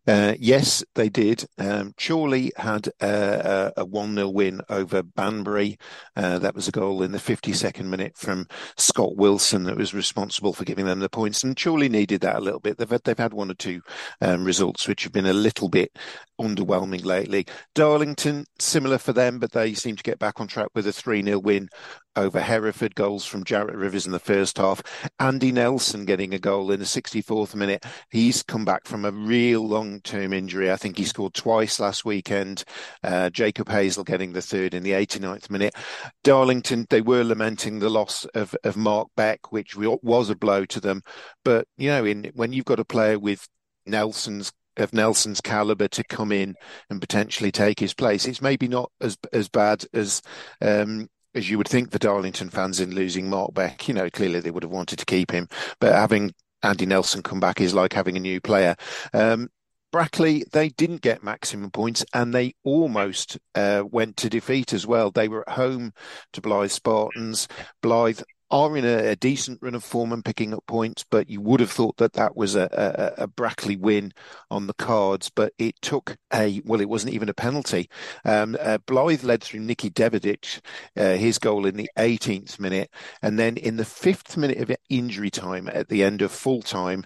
[0.05, 1.45] Uh, yes, they did.
[1.57, 5.77] Um, Chorley had a, a 1 0 win over Banbury.
[6.15, 8.45] Uh, that was a goal in the 52nd minute from
[8.75, 11.43] Scott Wilson that was responsible for giving them the points.
[11.43, 12.77] And Chorley needed that a little bit.
[12.77, 13.81] They've had, they've had one or two
[14.19, 15.97] um, results which have been a little bit
[16.39, 17.45] underwhelming lately.
[17.73, 21.23] Darlington, similar for them, but they seem to get back on track with a 3
[21.23, 21.69] 0 win
[22.15, 22.95] over Hereford.
[22.95, 24.81] Goals from Jarrett Rivers in the first half.
[25.19, 27.85] Andy Nelson getting a goal in the 64th minute.
[28.09, 30.71] He's come back from a real long term injury.
[30.71, 32.63] I think he scored twice last weekend.
[33.03, 35.75] Uh, Jacob Hazel getting the third in the 89th minute.
[36.23, 40.79] Darlington, they were lamenting the loss of, of Mark Beck, which was a blow to
[40.79, 41.01] them.
[41.43, 43.47] But, you know, in when you've got a player with
[43.85, 46.55] Nelson's of Nelson's caliber to come in
[46.89, 48.25] and potentially take his place.
[48.25, 50.21] It's maybe not as as bad as
[50.61, 53.87] um, as you would think the Darlington fans in losing Mark Beck.
[53.87, 55.47] You know, clearly they would have wanted to keep him,
[55.79, 58.75] but having Andy Nelson come back is like having a new player.
[59.13, 59.49] Um,
[59.91, 65.11] Brackley, they didn't get maximum points and they almost uh, went to defeat as well.
[65.11, 65.93] They were at home
[66.31, 67.47] to Blyth Spartans.
[67.83, 68.23] Blyth
[68.53, 71.59] are in a, a, decent run of form and picking up points, but you would
[71.59, 72.69] have thought that that was a,
[73.17, 74.13] a, a, Brackley win
[74.51, 75.31] on the cards.
[75.33, 77.89] But it took a well, it wasn't even a penalty.
[78.25, 80.61] Um, uh, Blyth led through Nicky Deverdics,
[80.95, 82.91] uh, his goal in the 18th minute,
[83.23, 87.05] and then in the fifth minute of injury time at the end of full time,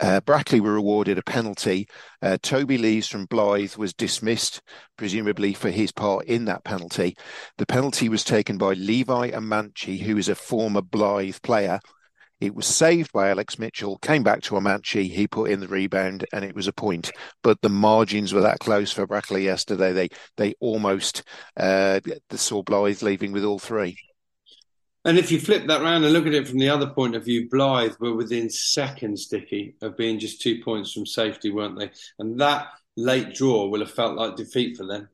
[0.00, 1.86] uh, Brackley were awarded a penalty.
[2.20, 4.60] Uh, Toby Lees from Blyth was dismissed,
[4.96, 7.16] presumably for his part in that penalty.
[7.58, 11.80] The penalty was taken by Levi Amantchi, who is a former Blyth player.
[12.40, 16.26] It was saved by Alex Mitchell, came back to Amantchi, he put in the rebound,
[16.32, 17.12] and it was a point.
[17.42, 19.92] But the margins were that close for Brackley yesterday.
[19.92, 21.22] They they almost
[21.56, 22.00] uh,
[22.32, 23.96] saw Blyth leaving with all three.
[25.04, 27.24] And if you flip that around and look at it from the other point of
[27.24, 31.90] view, Blyth were within seconds, Dicky, of being just two points from safety, weren't they?
[32.18, 35.08] And that late draw will have felt like defeat for them.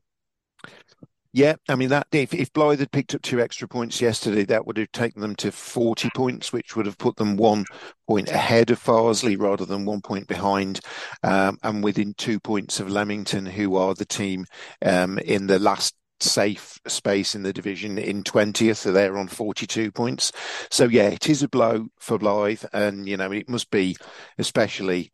[1.33, 4.67] Yeah, I mean that if, if Blyth had picked up two extra points yesterday, that
[4.67, 7.63] would have taken them to forty points, which would have put them one
[8.05, 10.81] point ahead of Farsley rather than one point behind,
[11.23, 14.45] um, and within two points of Leamington, who are the team
[14.85, 18.77] um, in the last safe space in the division in 20th.
[18.77, 20.31] So they're on 42 points.
[20.69, 22.65] So, yeah, it is a blow for Blyth.
[22.73, 23.95] And, you know, it must be
[24.37, 25.11] especially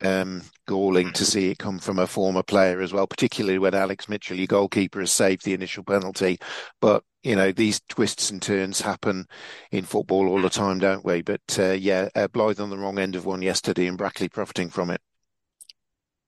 [0.00, 4.08] um, galling to see it come from a former player as well, particularly when Alex
[4.08, 6.38] Mitchell, your goalkeeper, has saved the initial penalty.
[6.80, 9.26] But, you know, these twists and turns happen
[9.70, 11.22] in football all the time, don't we?
[11.22, 14.70] But, uh, yeah, uh, Blyth on the wrong end of one yesterday and Brackley profiting
[14.70, 15.00] from it.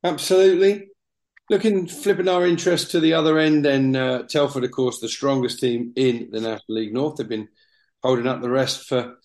[0.02, 0.89] Absolutely.
[1.50, 5.58] Looking, flipping our interest to the other end, then uh, Telford, of course, the strongest
[5.58, 7.16] team in the National League North.
[7.16, 7.48] They've been
[8.04, 9.16] holding up the rest for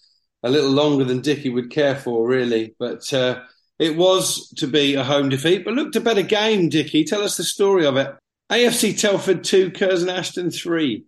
[0.41, 2.75] a little longer than Dicky would care for, really.
[2.79, 3.43] But uh,
[3.77, 7.03] it was to be a home defeat, but looked a better game, Dicky.
[7.03, 8.11] Tell us the story of it.
[8.51, 11.05] AFC Telford 2, Curzon Ashton 3.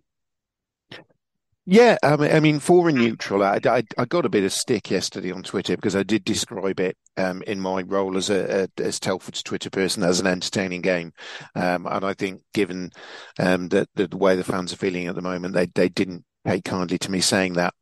[1.70, 4.54] Yeah, I mean, I mean, for a neutral, I, I, I, got a bit of
[4.54, 8.62] stick yesterday on Twitter because I did describe it um, in my role as a,
[8.78, 11.12] a, as Telford's Twitter person as an entertaining game,
[11.54, 12.90] um, and I think given
[13.38, 16.24] um, that the, the way the fans are feeling at the moment, they they didn't
[16.46, 17.74] take kindly to me saying that.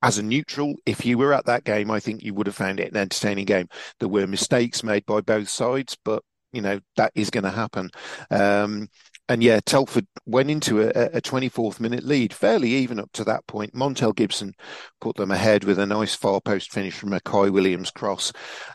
[0.00, 2.80] As a neutral, if you were at that game, I think you would have found
[2.80, 3.68] it an entertaining game.
[4.00, 6.22] There were mistakes made by both sides, but
[6.54, 7.90] you know that is going to happen.
[8.30, 8.88] Um,
[9.28, 13.46] and yeah, Telford went into a, a 24th minute lead, fairly even up to that
[13.46, 13.74] point.
[13.74, 14.52] Montel Gibson
[15.00, 18.32] put them ahead with a nice far post finish from a Kai Williams cross.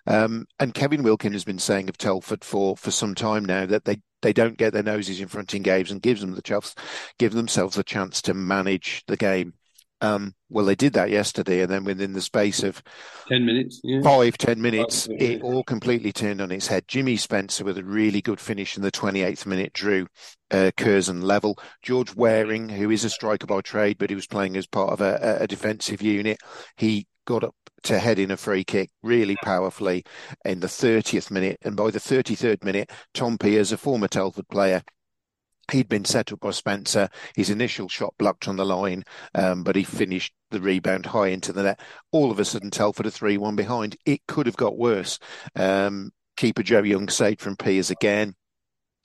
[0.07, 3.85] Um, and Kevin Wilkin has been saying of Telford for, for some time now that
[3.85, 6.73] they, they don't get their noses in front in games and gives them the chance,
[7.19, 9.53] give themselves a chance to manage the game.
[10.01, 12.81] Um, well, they did that yesterday, and then within the space of
[13.27, 14.01] ten minutes, yeah.
[14.01, 15.27] five ten minutes, yeah.
[15.27, 16.87] it all completely turned on its head.
[16.87, 20.07] Jimmy Spencer with a really good finish in the 28th minute drew
[20.51, 21.57] uh, Curzon level.
[21.81, 25.01] George Waring, who is a striker by trade, but he was playing as part of
[25.01, 26.39] a, a defensive unit,
[26.77, 30.03] he got up to head in a free kick really powerfully
[30.45, 34.81] in the 30th minute, and by the 33rd minute, Tom Peers, a former Telford player,
[35.71, 37.09] He'd been set up by Spencer.
[37.35, 39.03] His initial shot blocked on the line,
[39.35, 41.79] um, but he finished the rebound high into the net.
[42.11, 43.95] All of a sudden, Telford are 3 1 behind.
[44.05, 45.19] It could have got worse.
[45.55, 48.35] Um, keeper Joe Young saved from Peers again.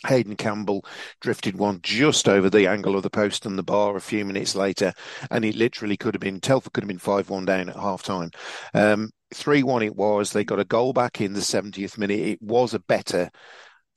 [0.07, 0.85] Hayden Campbell
[1.21, 4.55] drifted one just over the angle of the post and the bar a few minutes
[4.55, 4.93] later,
[5.31, 8.03] and it literally could have been Telford could have been five one down at half
[8.03, 8.31] time.
[8.75, 10.33] Um, three one it was.
[10.33, 12.21] They got a goal back in the 70th minute.
[12.21, 13.31] It was a better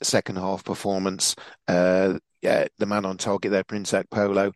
[0.06, 1.36] second half performance.
[1.68, 4.54] Uh, yeah, the man on target there, Prince Polo,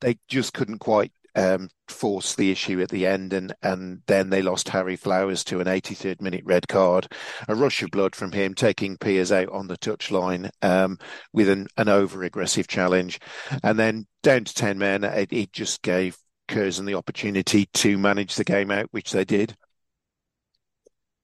[0.00, 4.42] they just couldn't quite um, forced the issue at the end, and and then they
[4.42, 7.08] lost Harry Flowers to an 83rd minute red card,
[7.48, 10.98] a rush of blood from him, taking Peers out on the touchline um,
[11.32, 13.18] with an, an over aggressive challenge,
[13.62, 16.16] and then down to 10 men, it, it just gave
[16.48, 19.56] Curzon the opportunity to manage the game out, which they did.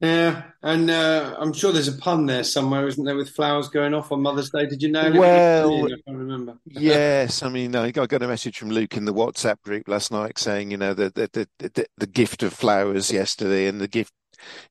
[0.00, 3.92] Yeah, and uh, I'm sure there's a pun there somewhere, isn't there, with flowers going
[3.92, 4.64] off on Mother's Day?
[4.64, 5.12] Did you know?
[5.14, 6.56] Well, I remember.
[6.66, 10.38] yes, I mean, I got a message from Luke in the WhatsApp group last night
[10.38, 14.14] saying, you know, the the the, the, the gift of flowers yesterday, and the gift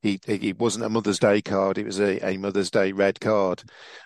[0.02, 3.62] he it wasn't a Mother's Day card; it was a, a Mother's Day red card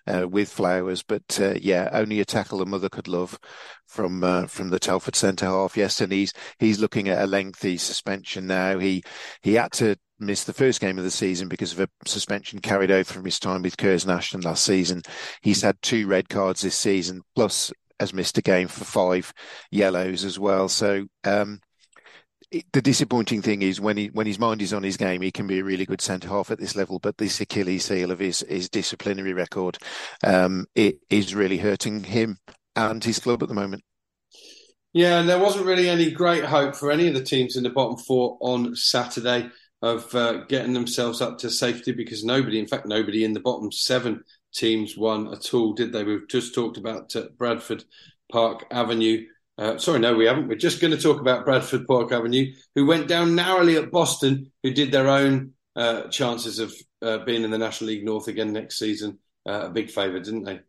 [0.06, 1.02] uh, with flowers.
[1.02, 3.38] But uh, yeah, only a tackle a mother could love
[3.86, 5.76] from uh, from the Telford centre half.
[5.76, 8.78] Yes, and he's he's looking at a lengthy suspension now.
[8.78, 9.02] He
[9.42, 12.90] he had to missed the first game of the season because of a suspension carried
[12.90, 15.02] over from his time with Curzon Ashton last season.
[15.42, 19.32] He's had two red cards this season, plus has missed a game for five
[19.70, 20.68] yellows as well.
[20.68, 21.60] So um,
[22.72, 25.46] the disappointing thing is when he when his mind is on his game, he can
[25.46, 26.98] be a really good centre half at this level.
[26.98, 29.78] But this Achilles heel of his his disciplinary record,
[30.22, 32.38] um, it is really hurting him
[32.76, 33.82] and his club at the moment.
[34.92, 37.70] Yeah, and there wasn't really any great hope for any of the teams in the
[37.70, 39.50] bottom four on Saturday
[39.82, 43.72] of uh, getting themselves up to safety because nobody, in fact, nobody in the bottom
[43.72, 44.22] seven
[44.54, 46.04] teams won at all, did they?
[46.04, 47.84] We've just talked about uh, Bradford
[48.30, 49.26] Park Avenue.
[49.56, 50.48] Uh, sorry, no, we haven't.
[50.48, 54.50] We're just going to talk about Bradford Park Avenue, who went down narrowly at Boston,
[54.62, 58.52] who did their own uh, chances of uh, being in the National League North again
[58.52, 59.18] next season.
[59.46, 60.60] Uh, a big favour, didn't they?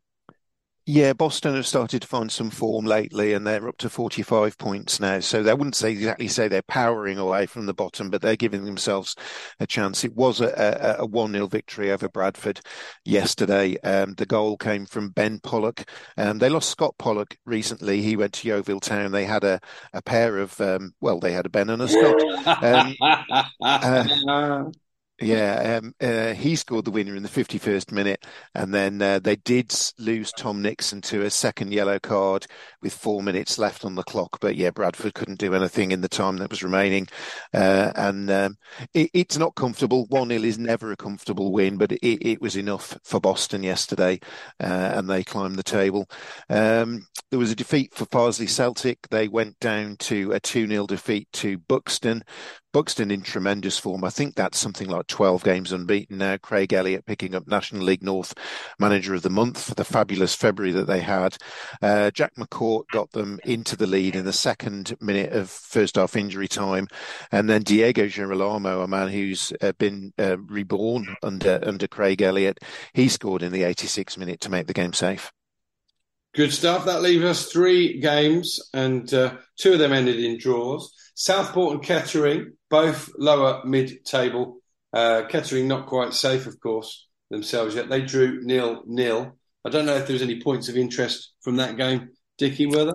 [0.87, 4.99] Yeah, Boston have started to find some form lately, and they're up to 45 points
[4.99, 5.19] now.
[5.19, 8.65] So I wouldn't say exactly say they're powering away from the bottom, but they're giving
[8.65, 9.15] themselves
[9.59, 10.03] a chance.
[10.03, 12.61] It was a, a, 1 0 victory over Bradford
[13.03, 13.77] yesterday.
[13.79, 15.89] Um, the goal came from Ben Pollock.
[16.17, 18.03] Um, they lost Scott Pollock recently.
[18.03, 19.11] He went to Yeovil Town.
[19.11, 19.59] They had a,
[19.91, 22.21] a pair of, um, well, they had a Ben and a Scott.
[22.65, 22.95] Um,
[23.61, 24.65] uh,
[25.21, 29.37] yeah, um, uh, he scored the winner in the 51st minute, and then uh, they
[29.37, 32.45] did lose Tom Nixon to a second yellow card
[32.81, 34.39] with four minutes left on the clock.
[34.41, 37.07] But yeah, Bradford couldn't do anything in the time that was remaining,
[37.53, 38.57] uh, and um,
[38.93, 40.05] it, it's not comfortable.
[40.09, 44.19] One 0 is never a comfortable win, but it, it was enough for Boston yesterday,
[44.61, 46.09] uh, and they climbed the table.
[46.49, 49.07] Um, there was a defeat for Farsley Celtic.
[49.09, 52.21] They went down to a 2 0 defeat to Buxton.
[52.75, 54.03] Buxton in tremendous form.
[54.03, 56.35] I think that's something like 12 games unbeaten now.
[56.35, 58.33] Craig Elliott picking up National League North
[58.77, 61.37] Manager of the Month for the fabulous February that they had.
[61.81, 66.17] Uh, Jack McCourt got them into the lead in the second minute of first half
[66.17, 66.89] injury time.
[67.31, 72.59] And then Diego Girolamo, a man who's uh, been uh, reborn under, under Craig Elliott,
[72.93, 75.31] he scored in the 86th minute to make the game safe.
[76.33, 76.83] Good stuff.
[76.83, 80.91] That leaves us three games, and uh, two of them ended in draws.
[81.15, 84.57] Southport and Kettering, both lower mid-table.
[84.93, 87.89] Uh, Kettering not quite safe, of course, themselves yet.
[87.89, 89.37] They drew nil nil.
[89.65, 92.67] I don't know if there was any points of interest from that game, Dickie.
[92.67, 92.93] Were there?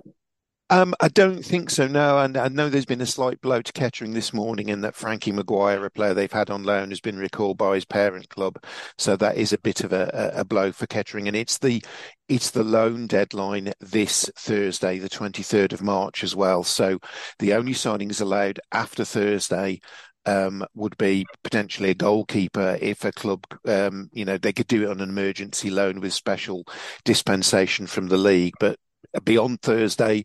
[0.71, 1.85] Um, I don't think so.
[1.85, 4.95] No, and I know there's been a slight blow to Kettering this morning, in that
[4.95, 8.57] Frankie Maguire, a player they've had on loan, has been recalled by his parent club.
[8.97, 11.83] So that is a bit of a, a blow for Kettering, and it's the
[12.29, 16.63] it's the loan deadline this Thursday, the 23rd of March, as well.
[16.63, 16.99] So
[17.39, 19.81] the only signings allowed after Thursday
[20.25, 24.83] um, would be potentially a goalkeeper if a club, um, you know, they could do
[24.83, 26.63] it on an emergency loan with special
[27.03, 28.53] dispensation from the league.
[28.57, 28.77] But
[29.25, 30.23] beyond Thursday,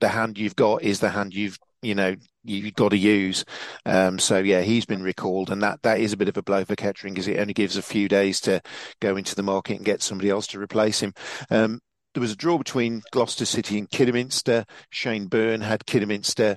[0.00, 3.44] the hand you've got is the hand you've you know you've got to use.
[3.86, 6.64] Um, so yeah, he's been recalled, and that that is a bit of a blow
[6.64, 8.60] for Kettering because it only gives a few days to
[9.00, 11.12] go into the market and get somebody else to replace him.
[11.50, 11.80] Um,
[12.14, 14.64] there was a draw between Gloucester City and Kidderminster.
[14.90, 16.56] Shane Byrne had Kidderminster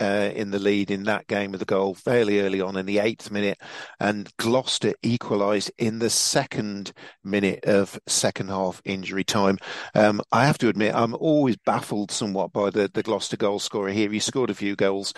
[0.00, 2.98] uh, in the lead in that game with a goal fairly early on in the
[2.98, 3.58] eighth minute,
[4.00, 6.92] and Gloucester equalised in the second
[7.22, 9.58] minute of second half injury time.
[9.94, 13.90] Um, I have to admit, I'm always baffled somewhat by the, the Gloucester goal scorer
[13.90, 14.10] here.
[14.10, 15.14] He scored a few goals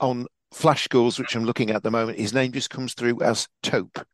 [0.00, 2.18] on flash scores, which I'm looking at the moment.
[2.18, 4.04] His name just comes through as Tope.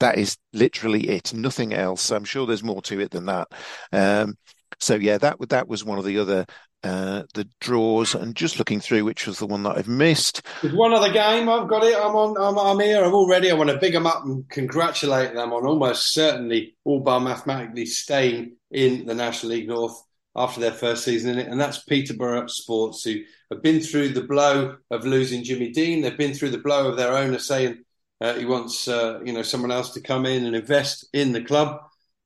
[0.00, 2.10] That is literally it, nothing else.
[2.10, 3.48] I'm sure there's more to it than that.
[3.92, 4.34] Um,
[4.78, 6.46] so yeah, that that was one of the other
[6.84, 10.42] uh, the draws and just looking through which was the one that I've missed.
[10.62, 11.48] There's one other game.
[11.48, 11.96] I've got it.
[11.96, 12.36] I'm on.
[12.38, 13.04] I'm, I'm here.
[13.04, 13.50] I'm all ready.
[13.50, 17.86] I want to big them up and congratulate them on almost certainly all bar mathematically
[17.86, 19.96] staying in the National League North
[20.34, 23.16] after their first season in it, and that's Peterborough Sports, who
[23.50, 26.00] have been through the blow of losing Jimmy Dean.
[26.00, 27.84] They've been through the blow of their owner saying
[28.20, 31.42] uh, he wants uh, you know someone else to come in and invest in the
[31.42, 31.80] club.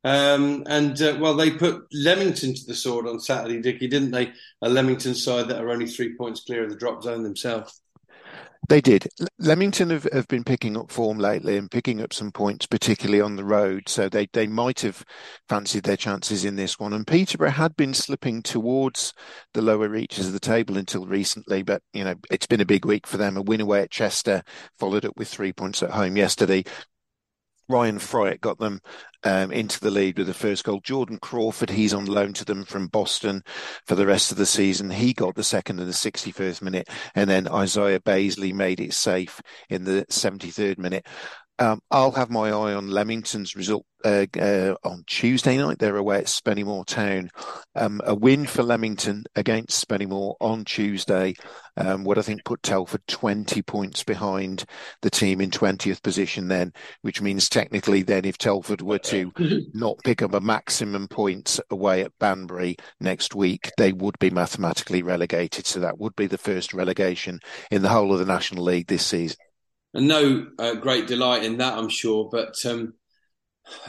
[0.06, 4.32] Um, and uh, well, they put Leamington to the sword on Saturday, Dickie, didn't they?
[4.62, 7.82] A Leamington side that are only three points clear of the drop zone themselves.
[8.68, 9.08] They did.
[9.40, 13.34] Leamington have, have been picking up form lately and picking up some points, particularly on
[13.34, 13.88] the road.
[13.88, 15.04] So they, they might have
[15.48, 16.92] fancied their chances in this one.
[16.92, 19.12] And Peterborough had been slipping towards
[19.54, 21.64] the lower reaches of the table until recently.
[21.64, 23.36] But, you know, it's been a big week for them.
[23.36, 24.44] A win away at Chester,
[24.78, 26.64] followed up with three points at home yesterday.
[27.68, 28.80] Ryan Fryatt got them
[29.24, 30.80] um, into the lead with the first goal.
[30.80, 33.42] Jordan Crawford, he's on loan to them from Boston
[33.86, 34.90] for the rest of the season.
[34.90, 36.88] He got the second in the 61st minute.
[37.14, 41.06] And then Isaiah Bazeley made it safe in the 73rd minute.
[41.58, 45.78] Um, I'll have my eye on Leamington's result uh, uh, on Tuesday night.
[45.78, 47.30] They're away at Spennymoor Town.
[47.74, 51.34] Um, a win for Leamington against Spennymoor on Tuesday
[51.78, 54.64] um, would, I think, put Telford 20 points behind
[55.00, 59.32] the team in 20th position then, which means technically then if Telford were to
[59.72, 65.02] not pick up a maximum points away at Banbury next week, they would be mathematically
[65.02, 65.66] relegated.
[65.66, 67.40] So that would be the first relegation
[67.70, 69.38] in the whole of the National League this season
[69.96, 72.28] and no uh, great delight in that, I'm sure.
[72.30, 72.94] But um,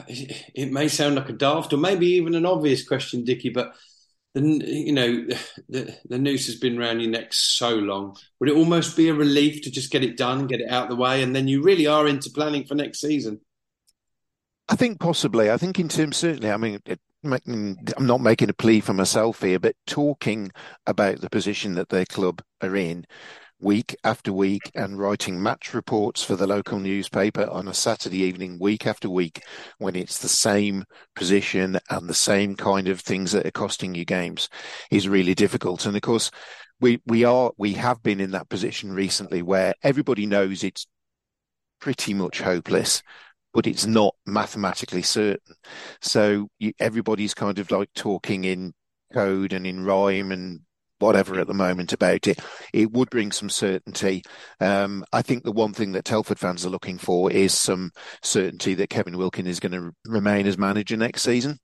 [0.08, 3.50] it, it, may sound like a daft or maybe even an obvious question, Dickie.
[3.50, 3.74] But
[4.34, 5.26] the you know
[5.68, 8.16] the the noose has been around your neck so long.
[8.40, 10.90] Would it almost be a relief to just get it done, get it out of
[10.90, 13.40] the way, and then you really are into planning for next season?
[14.68, 15.50] I think possibly.
[15.50, 16.50] I think in terms certainly.
[16.50, 20.52] I mean, it, I'm not making a plea for myself here, but talking
[20.86, 23.06] about the position that their club are in
[23.60, 28.58] week after week and writing match reports for the local newspaper on a Saturday evening,
[28.60, 29.42] week after week,
[29.78, 30.84] when it's the same
[31.16, 34.48] position and the same kind of things that are costing you games
[34.90, 35.86] is really difficult.
[35.86, 36.30] And of course,
[36.80, 40.86] we, we are, we have been in that position recently where everybody knows it's
[41.80, 43.02] pretty much hopeless
[43.54, 45.54] but it's not mathematically certain.
[46.00, 48.74] So you, everybody's kind of like talking in
[49.12, 50.60] code and in rhyme and
[50.98, 52.40] whatever at the moment about it.
[52.72, 54.22] It would bring some certainty.
[54.60, 57.90] Um, I think the one thing that Telford fans are looking for is some
[58.22, 61.58] certainty that Kevin Wilkin is going to remain as manager next season.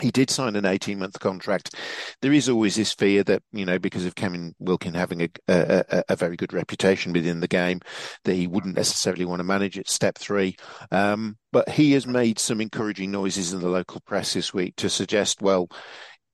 [0.00, 1.76] He did sign an 18 month contract.
[2.20, 6.04] There is always this fear that, you know, because of Kevin Wilkin having a, a,
[6.08, 7.78] a very good reputation within the game,
[8.24, 10.56] that he wouldn't necessarily want to manage at step three.
[10.90, 14.90] Um, but he has made some encouraging noises in the local press this week to
[14.90, 15.68] suggest, well,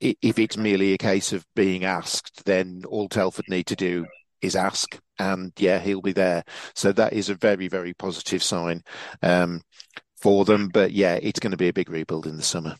[0.01, 4.07] if it's merely a case of being asked, then all Telford need to do
[4.41, 6.45] is ask, and yeah, he'll be there.
[6.75, 8.83] So that is a very, very positive sign
[9.23, 9.63] um,
[10.21, 10.69] for them.
[10.69, 12.77] But yeah, it's going to be a big rebuild in the summer.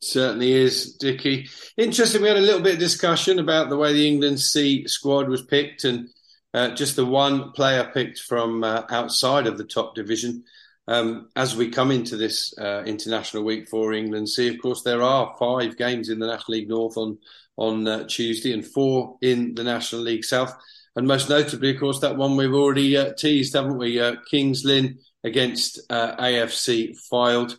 [0.00, 1.48] Certainly is, Dickie.
[1.76, 2.22] Interesting.
[2.22, 5.42] We had a little bit of discussion about the way the England C squad was
[5.42, 6.08] picked, and
[6.54, 10.44] uh, just the one player picked from uh, outside of the top division
[10.88, 15.02] um, as we come into this uh, international week for England C, of course, there
[15.02, 17.18] are five games in the National League North on
[17.56, 20.56] on uh, Tuesday and four in the National League South.
[20.96, 24.00] And most notably, of course, that one we've already uh, teased, haven't we?
[24.00, 27.56] Uh, Kings Lynn against uh, AFC Fylde.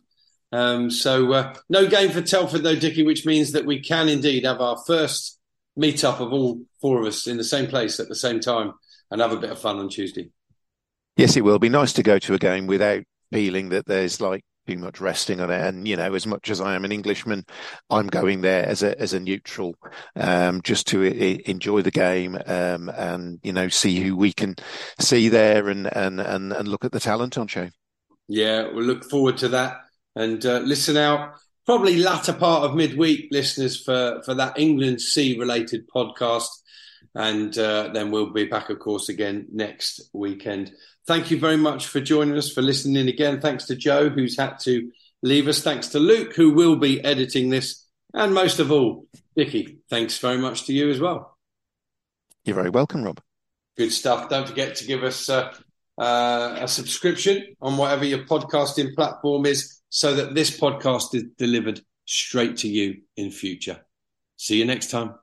[0.51, 4.45] Um, so uh, no game for Telford though, Dickie, which means that we can indeed
[4.45, 5.37] have our first
[5.75, 8.73] meet up of all four of us in the same place at the same time
[9.11, 10.31] and have a bit of fun on Tuesday.
[11.15, 14.43] Yes, it will be nice to go to a game without feeling that there's like
[14.67, 15.61] too much resting on it.
[15.61, 17.45] And you know, as much as I am an Englishman,
[17.89, 19.75] I'm going there as a as a neutral,
[20.15, 24.55] um, just to I- enjoy the game um, and you know see who we can
[24.99, 27.69] see there and and and, and look at the talent on show.
[28.27, 29.77] Yeah, we'll look forward to that
[30.15, 31.35] and uh, listen out.
[31.65, 36.47] Probably latter part of midweek, listeners, for for that England C related podcast.
[37.15, 40.71] And uh, then we'll be back, of course, again next weekend.
[41.09, 43.41] Thank you very much for joining us, for listening again.
[43.41, 44.91] Thanks to Joe, who's had to
[45.23, 45.63] leave us.
[45.63, 47.83] Thanks to Luke, who will be editing this.
[48.13, 51.35] And most of all, Dickie, thanks very much to you as well.
[52.45, 53.19] You're very welcome, Rob.
[53.75, 54.29] Good stuff.
[54.29, 55.51] Don't forget to give us uh,
[55.97, 61.81] uh, a subscription on whatever your podcasting platform is so that this podcast is delivered
[62.05, 63.83] straight to you in future.
[64.37, 65.15] See you next time.